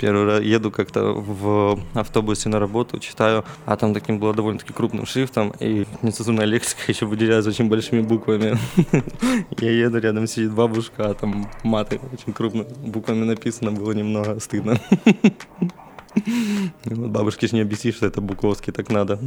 [0.00, 5.06] первый раз еду как-то в автобусе на работу, читаю, а там таким было довольно-таки крупным
[5.06, 8.56] шрифтом, и нецензурная лексика еще выделялась очень большими буквами.
[9.58, 14.80] Я еду, рядом сидит бабушка, а там маты очень крупными буквами написано, было немного стыдно.
[16.84, 19.18] Ну, Бабушке же не объяснишь, что это Буковский, так надо.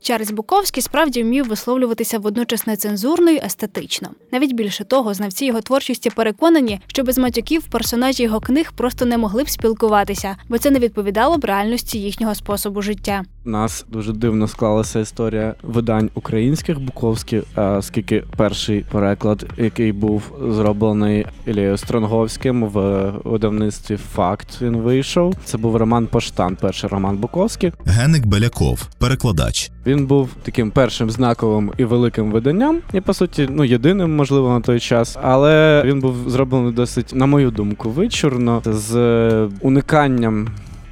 [0.00, 4.08] Чарльз Буковський справді вмів висловлюватися водночас нецензурно й естетично.
[4.32, 9.18] Навіть більше того, знавці його творчості переконані, що без матюків персонажі його книг просто не
[9.18, 13.24] могли б спілкуватися, бо це не відповідало б реальності їхнього способу життя.
[13.48, 21.26] У нас дуже дивно склалася історія видань українських Буковських, оскільки перший переклад, який був зроблений
[21.46, 25.34] Ілією Стронговським в видавництві Факт, він вийшов.
[25.44, 27.72] Це був роман Поштан, перший роман Буковський.
[27.84, 29.70] Геник Беляков, перекладач.
[29.86, 34.60] Він був таким першим знаковим і великим виданням, і по суті, ну єдиним, можливо, на
[34.60, 35.18] той час.
[35.22, 40.48] Але він був зроблений досить, на мою думку, вичурно з униканням.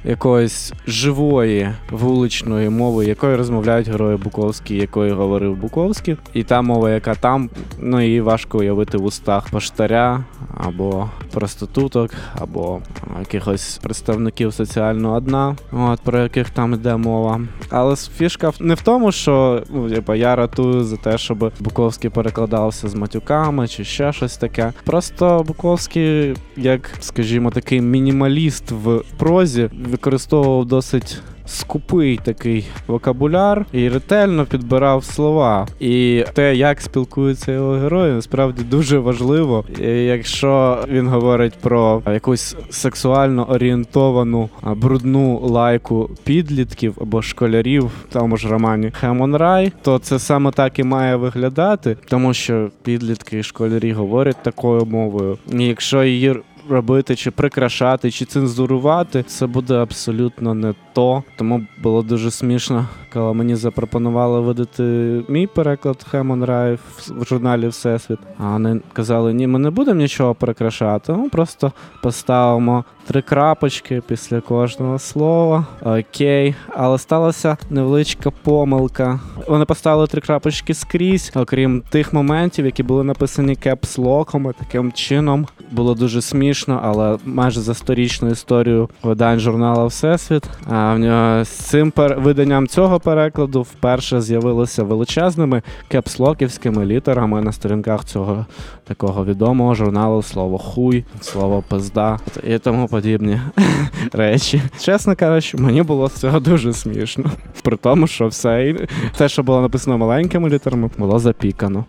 [0.07, 7.15] Якоїсь живої вуличної мови, якою розмовляють герої Буковські, якою говорив Буковський, і та мова, яка
[7.15, 7.49] там,
[7.79, 10.23] ну її важко уявити в устах поштаря
[10.57, 12.79] або проституток, або
[13.19, 17.41] якихось представників соціального дна, от про яких там йде мова.
[17.69, 22.95] Але фішка не в тому, що ну, я ратую за те, щоб Буковський перекладався з
[22.95, 24.73] матюками чи ще щось таке.
[24.83, 31.21] Просто Буковський, як, скажімо, такий мінімаліст в прозі, використовував досить.
[31.45, 35.67] Скупий такий вокабуляр і ретельно підбирав слова.
[35.79, 39.65] І те, як спілкуються його герої, насправді дуже важливо.
[39.79, 48.37] І якщо він говорить про якусь сексуально орієнтовану брудну лайку підлітків або школярів в тому
[48.37, 53.43] ж романі Хемон Рай, то це саме так і має виглядати, тому що підлітки і
[53.43, 55.37] школярі говорять такою мовою.
[55.51, 56.35] І якщо її
[56.69, 61.23] робити, чи прикрашати, чи цензурувати, це буде абсолютно не то.
[61.35, 62.87] Тому було дуже смішно,
[63.17, 64.83] коли мені запропонували видати
[65.27, 66.77] мій переклад Хемон Рай
[67.09, 68.19] в журналі Всесвіт.
[68.39, 71.71] А вони казали: ні, ми не будемо нічого прикрашати, ми просто
[72.03, 75.65] поставимо три крапочки після кожного слова.
[75.81, 79.19] Окей, але сталася невеличка помилка.
[79.47, 84.49] Вони поставили три крапочки скрізь, окрім тих моментів, які були написані кепслоком.
[84.49, 90.43] і Таким чином було дуже смішно, але майже за сторічну історію видань журналу Всесвіт.
[90.69, 92.19] А в нього з цим пер...
[92.19, 98.45] виданням цього перекладу вперше з'явилося величезними кепслоківськими літерами на сторінках цього
[98.83, 103.41] такого відомого журналу слово хуй, слово пизда і тому подібні
[104.11, 104.61] речі.
[104.79, 107.31] Чесно кажучи, мені було з цього дуже смішно.
[107.63, 108.75] При тому, що все
[109.17, 111.85] те, що було написано маленькими літерами, було запікано.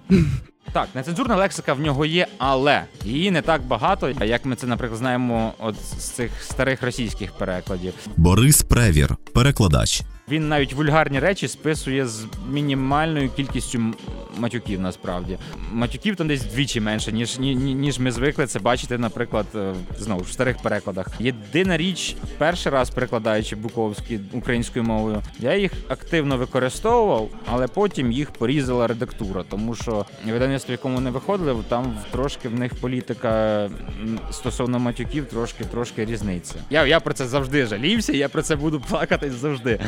[0.72, 4.98] Так, нецензурна лексика в нього є, але її не так багато, як ми це, наприклад,
[4.98, 7.92] знаємо от з цих старих російських перекладів.
[8.16, 10.02] Борис Превір, перекладач.
[10.30, 13.80] Він навіть вульгарні речі списує з мінімальною кількістю
[14.38, 14.80] матюків.
[14.80, 15.38] Насправді
[15.72, 19.74] матюків там десь вдвічі менше, ніж ні, ні- ніж ми звикли це бачити, наприклад, е,
[19.98, 21.06] знову в старих перекладах.
[21.20, 28.30] Єдина річ, перший раз перекладаючи Буковський українською мовою, я їх активно використовував, але потім їх
[28.30, 33.70] порізала редактура, тому що видавництво, якому вони виходили, там трошки в них політика
[34.30, 36.54] стосовно матюків трошки трошки різниця.
[36.70, 39.80] Я, я про це завжди жалівся, я про це буду плакати завжди.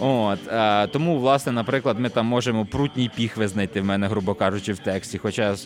[0.00, 4.72] От е, тому, власне, наприклад, ми там можемо прутній піхви знайти в мене, грубо кажучи,
[4.72, 5.18] в тексті.
[5.18, 5.56] Хоча, е,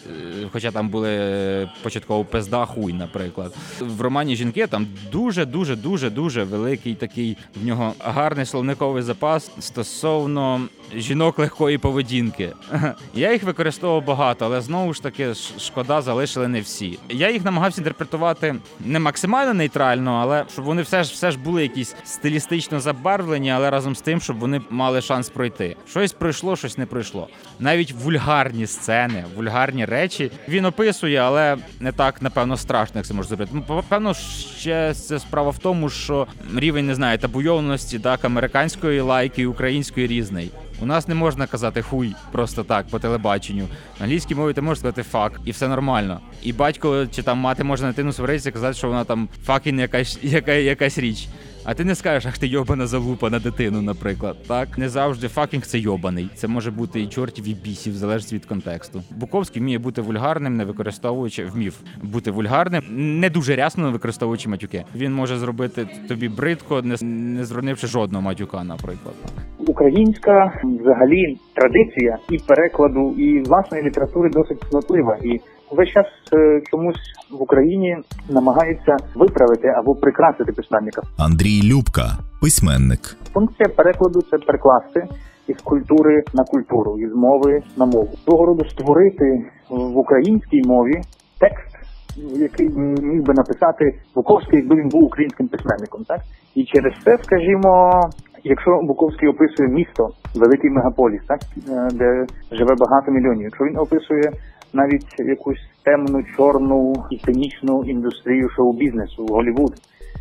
[0.53, 3.55] хоча там були початково пизда хуй, наприклад.
[3.81, 5.77] В романі жінки там дуже, дуже,
[6.11, 10.61] дуже, великий такий в нього гарний словниковий запас стосовно
[10.97, 12.53] жінок легкої поведінки.
[13.15, 16.99] Я їх використовував багато, але знову ж таки шкода залишили не всі.
[17.09, 21.63] Я їх намагався інтерпретувати не максимально нейтрально, але щоб вони все ж все ж були
[21.63, 25.77] якісь стилістично забарвлені, але разом з тим, щоб вони мали шанс пройти.
[25.91, 27.29] Щось пройшло, щось не пройшло.
[27.59, 33.29] Навіть вульгарні сцени, вульгарні речі він описує, але не так напевно страшно, як це може
[33.29, 33.51] зробити.
[33.55, 34.15] Ну, Певно,
[34.59, 40.07] ще це справа в тому, що рівень не знаю, табуйовності так американської лайки і української
[40.07, 40.51] різний.
[40.81, 43.69] У нас не можна казати хуй просто так по телебаченню.
[43.99, 46.21] На англійській мові ти можеш сказати fuck, і все нормально.
[46.43, 50.19] І батько чи там мати може на дитину сваритися казати, що вона там fucking якась,
[50.23, 51.29] яка, якась річ.
[51.65, 54.37] А ти не скажеш, ах ти йобана залупа на дитину, наприклад.
[54.49, 56.31] Так не завжди fucking це йобаний.
[56.35, 59.03] Це може бути і чортів, і бісів, в залежності від контексту.
[59.17, 62.83] Буковський вміє бути вульгарним, не використовуючи вмів бути вульгарним,
[63.21, 64.85] не дуже рясно не використовуючи матюки.
[64.97, 69.15] Він може зробити тобі бридко, не, не зронивши жодного матюка, наприклад.
[69.59, 75.17] Українська взагалі традиція і перекладу, і власної літератури досить цнотлива.
[75.25, 75.41] І
[75.73, 77.97] весь час е, чомусь в Україні
[78.29, 81.03] намагаються виправити або прикрасити письменника.
[81.19, 82.05] Андрій Любка,
[82.41, 83.17] письменник.
[83.35, 85.07] Функція перекладу це перекласти
[85.47, 88.11] із культури на культуру, із мови на мову.
[88.25, 91.01] Того роду створити в українській мові
[91.39, 91.77] текст,
[92.17, 92.69] який
[93.03, 96.05] міг би написати Буковський, якби він був українським письменником.
[96.05, 96.21] Так
[96.55, 98.01] і через це, скажімо,
[98.45, 104.33] якщо Буковський описує місто, великий мегаполіс, так е, де живе багато мільйонів, якщо він описує
[104.73, 109.73] навіть якусь темну, чорну і цинічну індустрію шоу-бізнесу Голлівуд,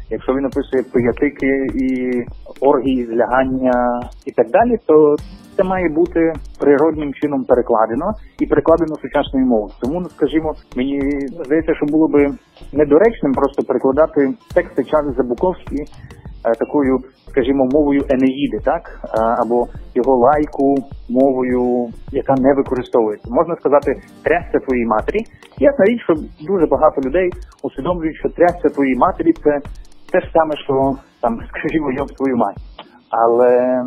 [0.10, 2.12] якщо він описує пиятики і
[2.60, 5.16] оргії, злягання і так далі, то
[5.58, 9.74] це має бути природним чином перекладено і перекладено сучасною мовою.
[9.82, 11.02] Тому, ну, скажімо, мені
[11.46, 12.34] здається, що було би
[12.74, 15.86] недоречним просто перекладати тексти Чарльза Буковські
[16.60, 20.76] такою, скажімо, мовою Енеїди, так Е, або його лайку
[21.10, 23.30] мовою, яка не використовується.
[23.32, 25.20] Можна сказати, трясся твоїй матері.
[25.58, 26.14] Ясна річ, що
[26.48, 27.30] дуже багато людей
[27.64, 29.60] усвідомлюють, що трясся твоїй матері це
[30.12, 32.58] те ж саме, що там, скажімо, йоб твою мать.
[33.10, 33.82] Але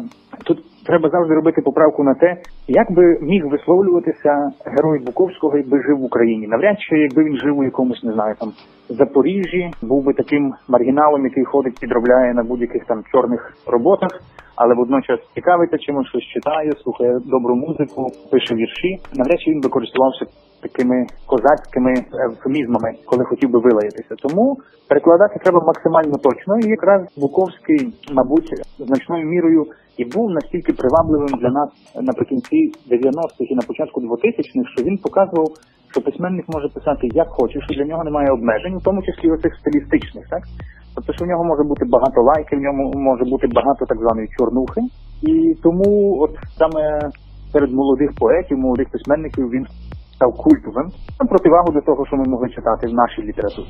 [0.45, 2.37] тут треба завжди робити поправку на те,
[2.68, 6.47] як би міг висловлюватися герой Буковського, якби жив в Україні.
[6.47, 8.53] Навряд чи якби він жив у якомусь, не знаю, там
[8.89, 14.11] Запоріжжі, був би таким маргіналом, який ходить, підробляє на будь-яких там чорних роботах,
[14.57, 18.99] але водночас цікавиться чимось, щось читає, слухає добру музику, пише вірші.
[19.14, 20.26] Навряд чи він би користувався
[20.62, 24.14] такими козацькими евфемізмами, коли хотів би вилаятися.
[24.22, 24.57] Тому
[24.89, 26.59] перекладати треба максимально точно.
[26.59, 29.66] І якраз Буковський, мабуть, значною мірою
[29.97, 31.68] і був настільки привабливим для нас
[32.01, 35.49] наприкінці 90-х і на початку 2000-х, що він показував,
[35.90, 39.53] що письменник може писати як хоче, що для нього немає обмежень, у тому числі оцих
[39.61, 40.42] стилістичних, так?
[40.95, 44.28] Тобто, що в нього може бути багато лайків, в ньому може бути багато так званої
[44.38, 44.80] чорнухи,
[45.22, 47.11] і тому, от саме
[47.53, 49.66] серед молодих поетів, молодих письменників він
[50.15, 53.67] став культовим на противагу до того, що ми могли читати в нашій літературі.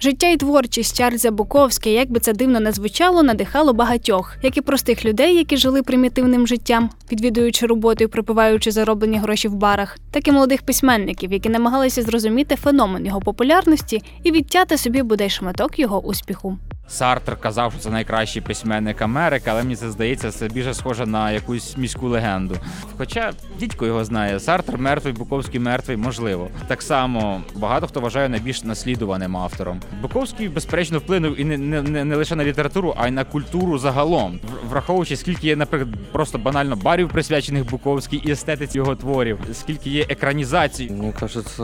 [0.00, 4.60] Життя і творчість Чарльза Буковська, як би це дивно не звучало, надихало багатьох, як і
[4.60, 10.28] простих людей, які жили примітивним життям, відвідуючи роботу і припиваючи зароблені гроші в барах, так
[10.28, 16.00] і молодих письменників, які намагалися зрозуміти феномен його популярності і відтяти собі бодай шматок його
[16.00, 16.58] успіху.
[16.88, 21.30] Сартр казав, що це найкращий письменник Америки, але мені це здається, це більше схоже на
[21.30, 22.56] якусь міську легенду.
[22.98, 26.48] Хоча дідько його знає, Сартр мертвий, Буковський мертвий, можливо.
[26.66, 29.80] Так само багато хто вважає найбільш наслідуваним автором.
[30.02, 34.40] Буковський, безперечно, вплинув і не, не, не, лише на літературу, а й на культуру загалом,
[34.68, 40.06] враховуючи, скільки є, наприклад, просто банально барів, присвячених Буковській і естетиці його творів, скільки є
[40.08, 40.90] екранізацій.
[40.90, 41.62] Мне кажется,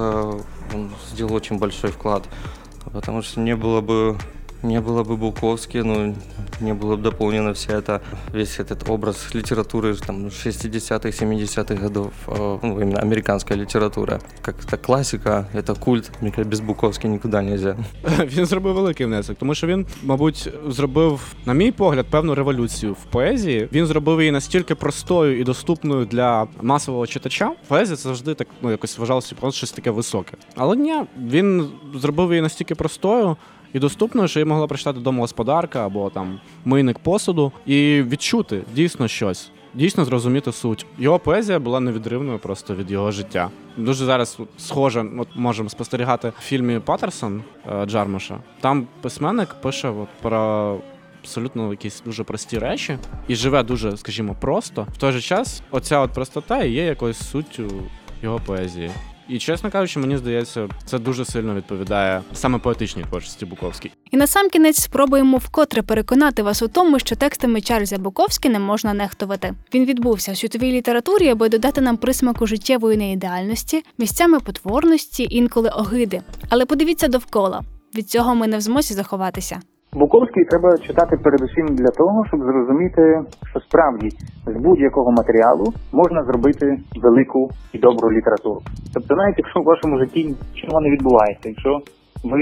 [0.75, 2.23] он сделал очень большой вклад,
[2.93, 4.17] потому что не было бы
[4.64, 6.16] не было бы Буковски, ну,
[6.62, 8.02] не было бы дополнено все это,
[8.34, 14.20] весь этот образ литературы там, 60-х, 70-х годов, э, ну, именно американская литература.
[14.42, 17.78] Как это классика, это культ, мне кажется, без Буковски никуда нельзя.
[18.20, 23.04] Він зробив великий внесок, тому що він, мабуть, зробив, на мій погляд, певну революцію в
[23.04, 23.70] поезії.
[23.72, 27.52] Він зробив її настільки простою і доступною для масового читача.
[27.68, 30.34] Поезія це завжди так ну якось вважалося просто щось таке високе.
[30.56, 30.96] Але ні,
[31.28, 33.38] він зробив її настільки простою.
[33.73, 39.51] І доступною, що її могла прочитати домогосподарка або там мийник посуду, і відчути дійсно щось,
[39.75, 40.87] дійсно зрозуміти суть.
[40.99, 43.51] Його поезія була невідривною просто від його життя.
[43.77, 47.43] Дуже зараз схоже, от можемо спостерігати в фільмі Паттерсон
[47.73, 48.39] е, Джармуша.
[48.61, 50.79] Там письменник пише от про.
[51.23, 52.99] Абсолютно якісь дуже прості речі
[53.29, 54.87] і живе дуже, скажімо, просто.
[54.95, 57.71] В той же час, оця от простота і є якоюсь суттю
[58.23, 58.91] його поезії.
[59.29, 63.91] І чесно кажучи, мені здається, це дуже сильно відповідає саме поетичній творчості Буковській.
[64.11, 69.55] І насамкінець спробуємо вкотре переконати вас у тому, що текстами Чарльза Буковські не можна нехтувати.
[69.75, 76.23] Він відбувся в світовій літературі, аби додати нам присмаку життєвої неідеальності, місцями потворності, інколи огиди.
[76.49, 77.63] Але подивіться довкола.
[77.95, 79.61] Від цього ми не в змозі заховатися.
[79.95, 83.21] Буковський треба читати передусім для того, щоб зрозуміти,
[83.51, 84.09] що справді
[84.47, 88.61] з будь-якого матеріалу можна зробити велику і добру літературу.
[88.95, 91.81] Тобто, навіть якщо в вашому житті нічого не відбувається, якщо
[92.25, 92.41] ви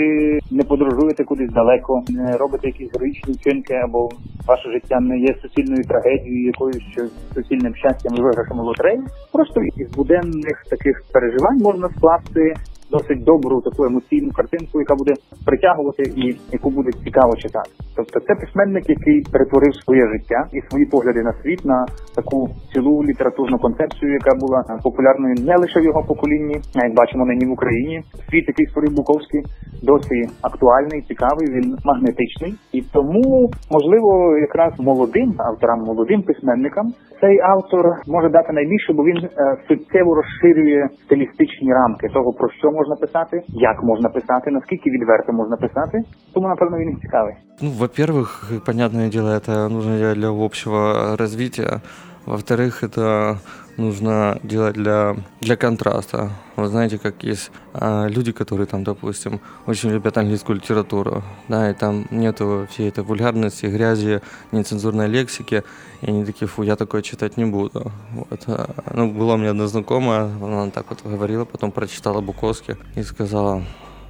[0.50, 4.08] не подорожуєте кудись далеко, не робите якісь героїчні вчинки, або
[4.46, 9.00] ваше життя не є суцільною трагедією, якоюсь суцільним щастям і виграшем лотереї,
[9.32, 12.54] просто із буденних таких переживань можна скласти
[12.90, 15.12] досить добру таку емоційну картинку, яка буде
[15.46, 17.70] притягувати і яку буде цікаво читати.
[17.96, 23.04] Тобто це письменник, який перетворив своє життя і свої погляди на світ на таку цілу
[23.04, 27.52] літературну концепцію, яка була популярною не лише в його поколінні, а як бачимо нині в
[27.52, 28.02] Україні.
[28.30, 29.42] Світ, який створив Буковський,
[29.82, 37.84] досі актуальний, цікавий, він магнетичний, і тому можливо якраз молодим авторам, молодим письменникам цей автор
[38.06, 39.28] може дати найбільше, бо він е,
[39.68, 45.57] суттєво розширює стилістичні рамки того, про що можна писати, як можна писати, наскільки відверто можна
[45.57, 46.01] писати.
[46.33, 47.33] Тому напевно він і цікавий.
[47.61, 48.29] Ну, во-первых,
[48.65, 51.81] понятное дело, это нужно делать для общего развития.
[52.25, 53.37] Во-вторых, это
[53.80, 56.30] нужно делать для, для контраста.
[56.56, 61.74] Вы знаете, как есть а, люди, которые там, допустим, очень любят английскую литературу, да, и
[61.74, 64.20] там нету всей этой вульгарности, грязи,
[64.52, 65.64] нецензурной лексики,
[66.02, 67.90] и они такие, фу, я такое читать не буду.
[68.12, 68.42] Вот.
[68.46, 73.02] а, Ну, была у меня одна знакомая, она так вот говорила, потом прочитала Буковский и
[73.02, 73.64] сказала,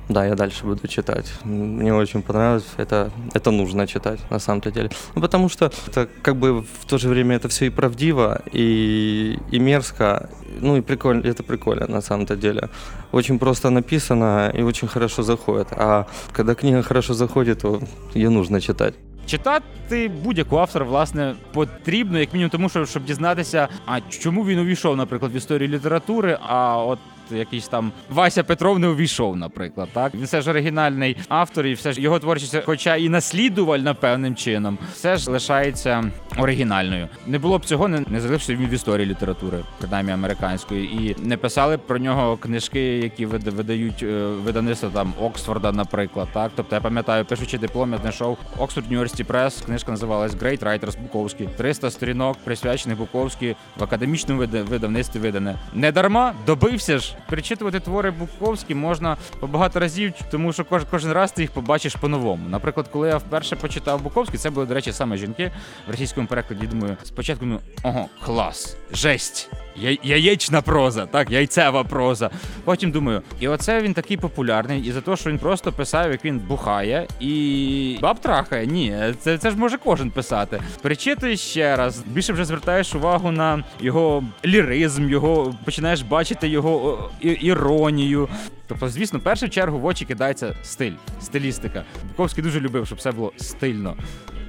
[0.09, 1.33] да, я дальше буду читать.
[1.43, 2.65] Мне очень понравилось.
[2.77, 4.89] Это, это нужно читать на самом-то деле.
[5.15, 9.39] Ну, потому что это как бы в то же время это все и правдиво, и,
[9.51, 10.29] и мерзко,
[10.61, 12.69] ну и прикольно, это прикольно на самом-то деле.
[13.11, 15.67] Очень просто написано и очень хорошо заходит.
[15.71, 17.81] А когда книга хорошо заходит, то
[18.13, 18.93] ее нужно читать.
[19.25, 24.97] Читати будь-яку автора, власне, потрібно, як мінімум, тому що щоб дізнатися, а чому він увійшов,
[24.97, 26.99] наприклад, в історію літератури, а от.
[27.32, 31.92] Якийсь там Вася Петров не увійшов, наприклад, так він все ж оригінальний автор, і все
[31.92, 36.04] ж його творчість, хоча і наслідувальна певним чином, все ж лишається
[36.38, 37.08] оригінальною.
[37.26, 41.78] Не було б цього, не, не він в історії літератури, принаймні американської, і не писали
[41.78, 46.28] про нього книжки, які вид- видають е, видавництво там Оксфорда, наприклад.
[46.32, 51.00] Так, тобто я пам'ятаю, пишучи диплом, я знайшов Oxford University Press, книжка називалась Great Writers
[51.02, 51.48] Буковський.
[51.56, 55.54] 300 сторінок присвячених Буковській в академічному вида- видавництві видане.
[55.74, 57.14] Не дарма добився ж.
[57.28, 61.94] Перечитувати твори Буковські можна по багато разів, тому що кож, кожен раз ти їх побачиш
[61.94, 62.48] по-новому.
[62.48, 65.52] Наприклад, коли я вперше почитав Буковський, це були, до речі, саме жінки
[65.88, 66.66] в російському перекладі.
[66.66, 69.50] Думаю, спочатку думаю, ого, клас, жесть.
[69.76, 72.30] Я- Яєчна проза, так, яйцева проза.
[72.64, 76.24] Потім думаю, і оце він такий популярний, і за те, що він просто писав, як
[76.24, 78.66] він бухає і баб трахає.
[78.66, 80.60] Ні, це, це ж може кожен писати.
[80.82, 88.28] Перечитуєш ще раз, більше вже звертаєш увагу на його ліризм, його починаєш бачити його іронію.
[88.66, 91.84] Тобто, звісно, в першу чергу в очі кидається стиль, стилістика.
[92.08, 93.96] Буковський дуже любив, щоб все було стильно.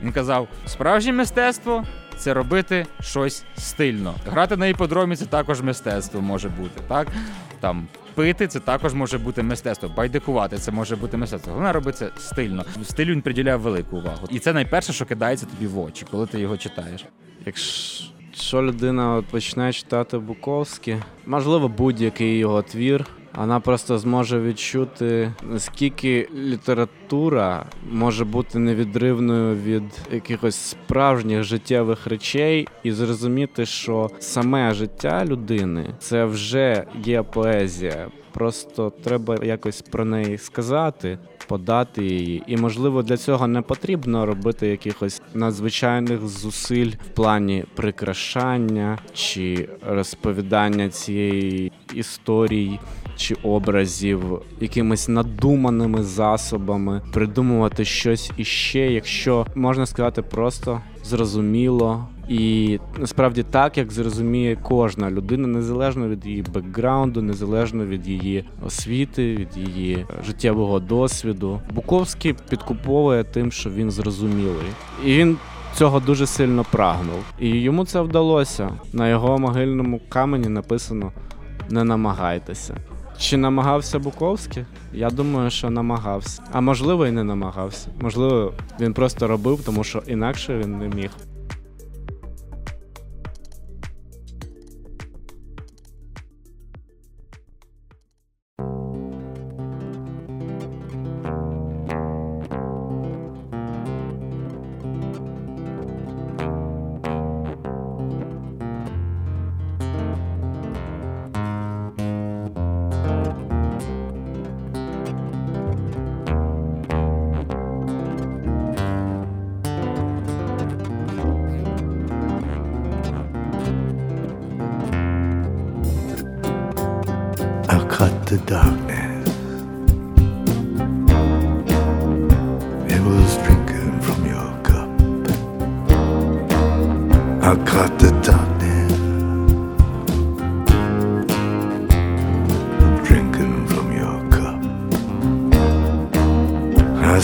[0.04, 1.86] Він казав: справжнє мистецтво
[2.18, 4.16] це робити щось стильно.
[4.26, 7.08] Грати на іподромі це також мистецтво може бути, так?
[7.60, 9.90] Там пити це також може бути мистецтво.
[9.90, 11.52] Байдикувати це може бути мистецтво.
[11.52, 12.66] Головне робити це стильно.
[12.84, 14.28] Стилю він приділяв велику увагу.
[14.30, 17.06] І це найперше, що кидається тобі в очі, коли ти його читаєш.
[17.46, 18.06] Якщо
[18.54, 23.06] людина почне читати Буковський, можливо, будь-який його твір,
[23.36, 32.92] вона просто зможе відчути, наскільки література може бути невідривною від якихось справжніх життєвих речей, і
[32.92, 38.08] зрозуміти, що саме життя людини це вже є поезія.
[38.32, 41.18] Просто треба якось про неї сказати,
[41.52, 42.44] подати її.
[42.48, 50.90] І можливо для цього не потрібно робити якихось надзвичайних зусиль в плані прикрашання чи розповідання
[50.90, 52.80] цієї історії
[53.18, 54.22] чи образів
[54.62, 62.08] якимись надуманими засобами, придумувати щось іще, якщо можна сказати, просто зрозуміло.
[62.28, 69.36] І насправді так, як зрозуміє кожна людина, незалежно від її бекграунду, незалежно від її освіти,
[69.36, 71.62] від її життєвого досвіду.
[71.74, 74.68] Буковський підкуповує тим, що він зрозумілий,
[75.06, 75.38] і він
[75.76, 77.24] цього дуже сильно прагнув.
[77.40, 78.70] І йому це вдалося.
[78.94, 81.12] На його могильному камені написано
[81.70, 82.78] Не намагайтеся.
[83.18, 84.66] Чи намагався Буковський?
[84.94, 86.44] Я думаю, що намагався.
[86.52, 87.88] А можливо, і не намагався.
[88.02, 91.12] Можливо, він просто робив, тому що інакше він не міг.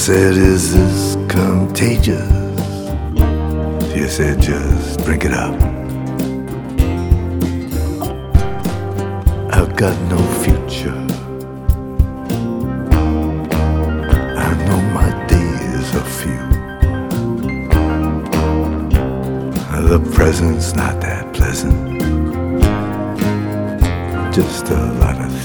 [0.07, 2.31] Said, Is this contagious.
[3.91, 5.53] She said, just drink it up.
[9.51, 10.95] I've got no future.
[14.45, 16.43] I know my days are few.
[19.89, 22.01] The present's not that pleasant.
[24.33, 25.36] Just a lot of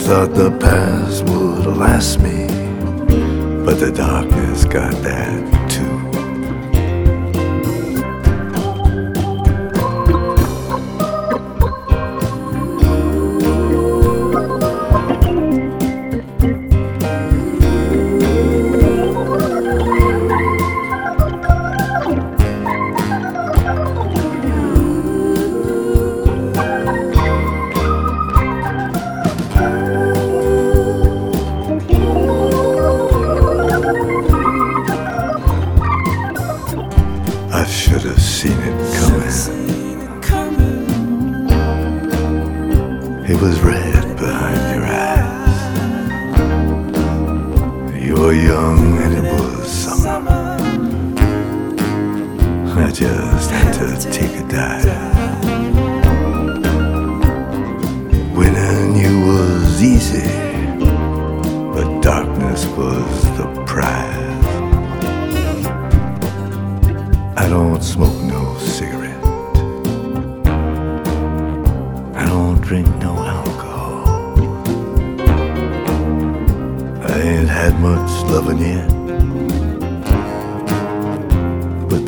[0.00, 2.46] thought the past would last me,
[3.64, 5.59] but the darkness got that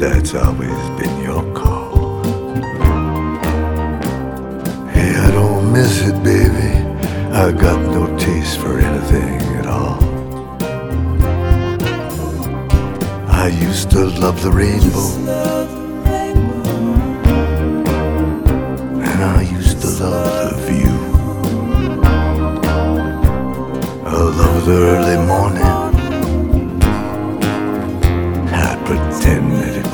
[0.03, 2.24] that's always been your call.
[4.90, 6.72] Hey, I don't miss it, baby.
[7.30, 10.03] I got no taste for anything at all.
[13.30, 15.09] I used to love the rainbow.
[19.09, 20.98] And I used to love the view.
[24.05, 25.72] I love the early morning.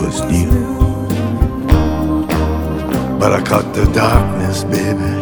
[0.09, 0.51] Was new.
[3.19, 5.18] But I caught the darkness, baby.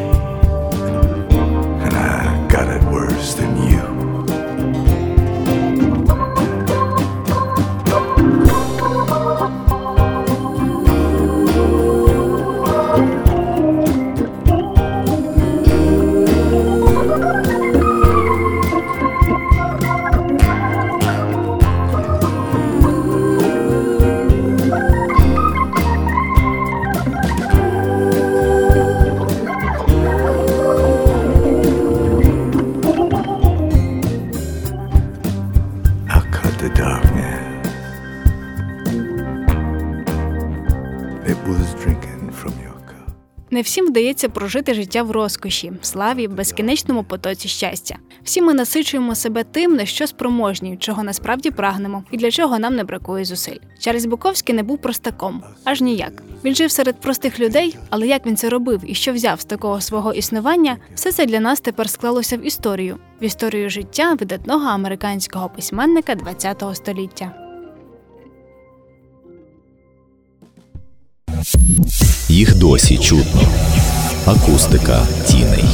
[43.97, 47.97] Вдається прожити життя в розкоші, славі, безкінечному потоці щастя.
[48.24, 52.76] Всі ми насичуємо себе тим, на що спроможні, чого насправді прагнемо, і для чого нам
[52.76, 53.57] не бракує зусиль.
[53.80, 56.22] Чарльз Буковський не був простаком, аж ніяк.
[56.44, 59.80] Він жив серед простих людей, але як він це робив і що взяв з такого
[59.80, 65.49] свого існування, все це для нас тепер склалося в історію, в історію життя видатного американського
[65.49, 67.32] письменника ХХ століття.
[72.28, 73.42] Їх досі чутно.
[74.27, 75.64] Акустика тіней.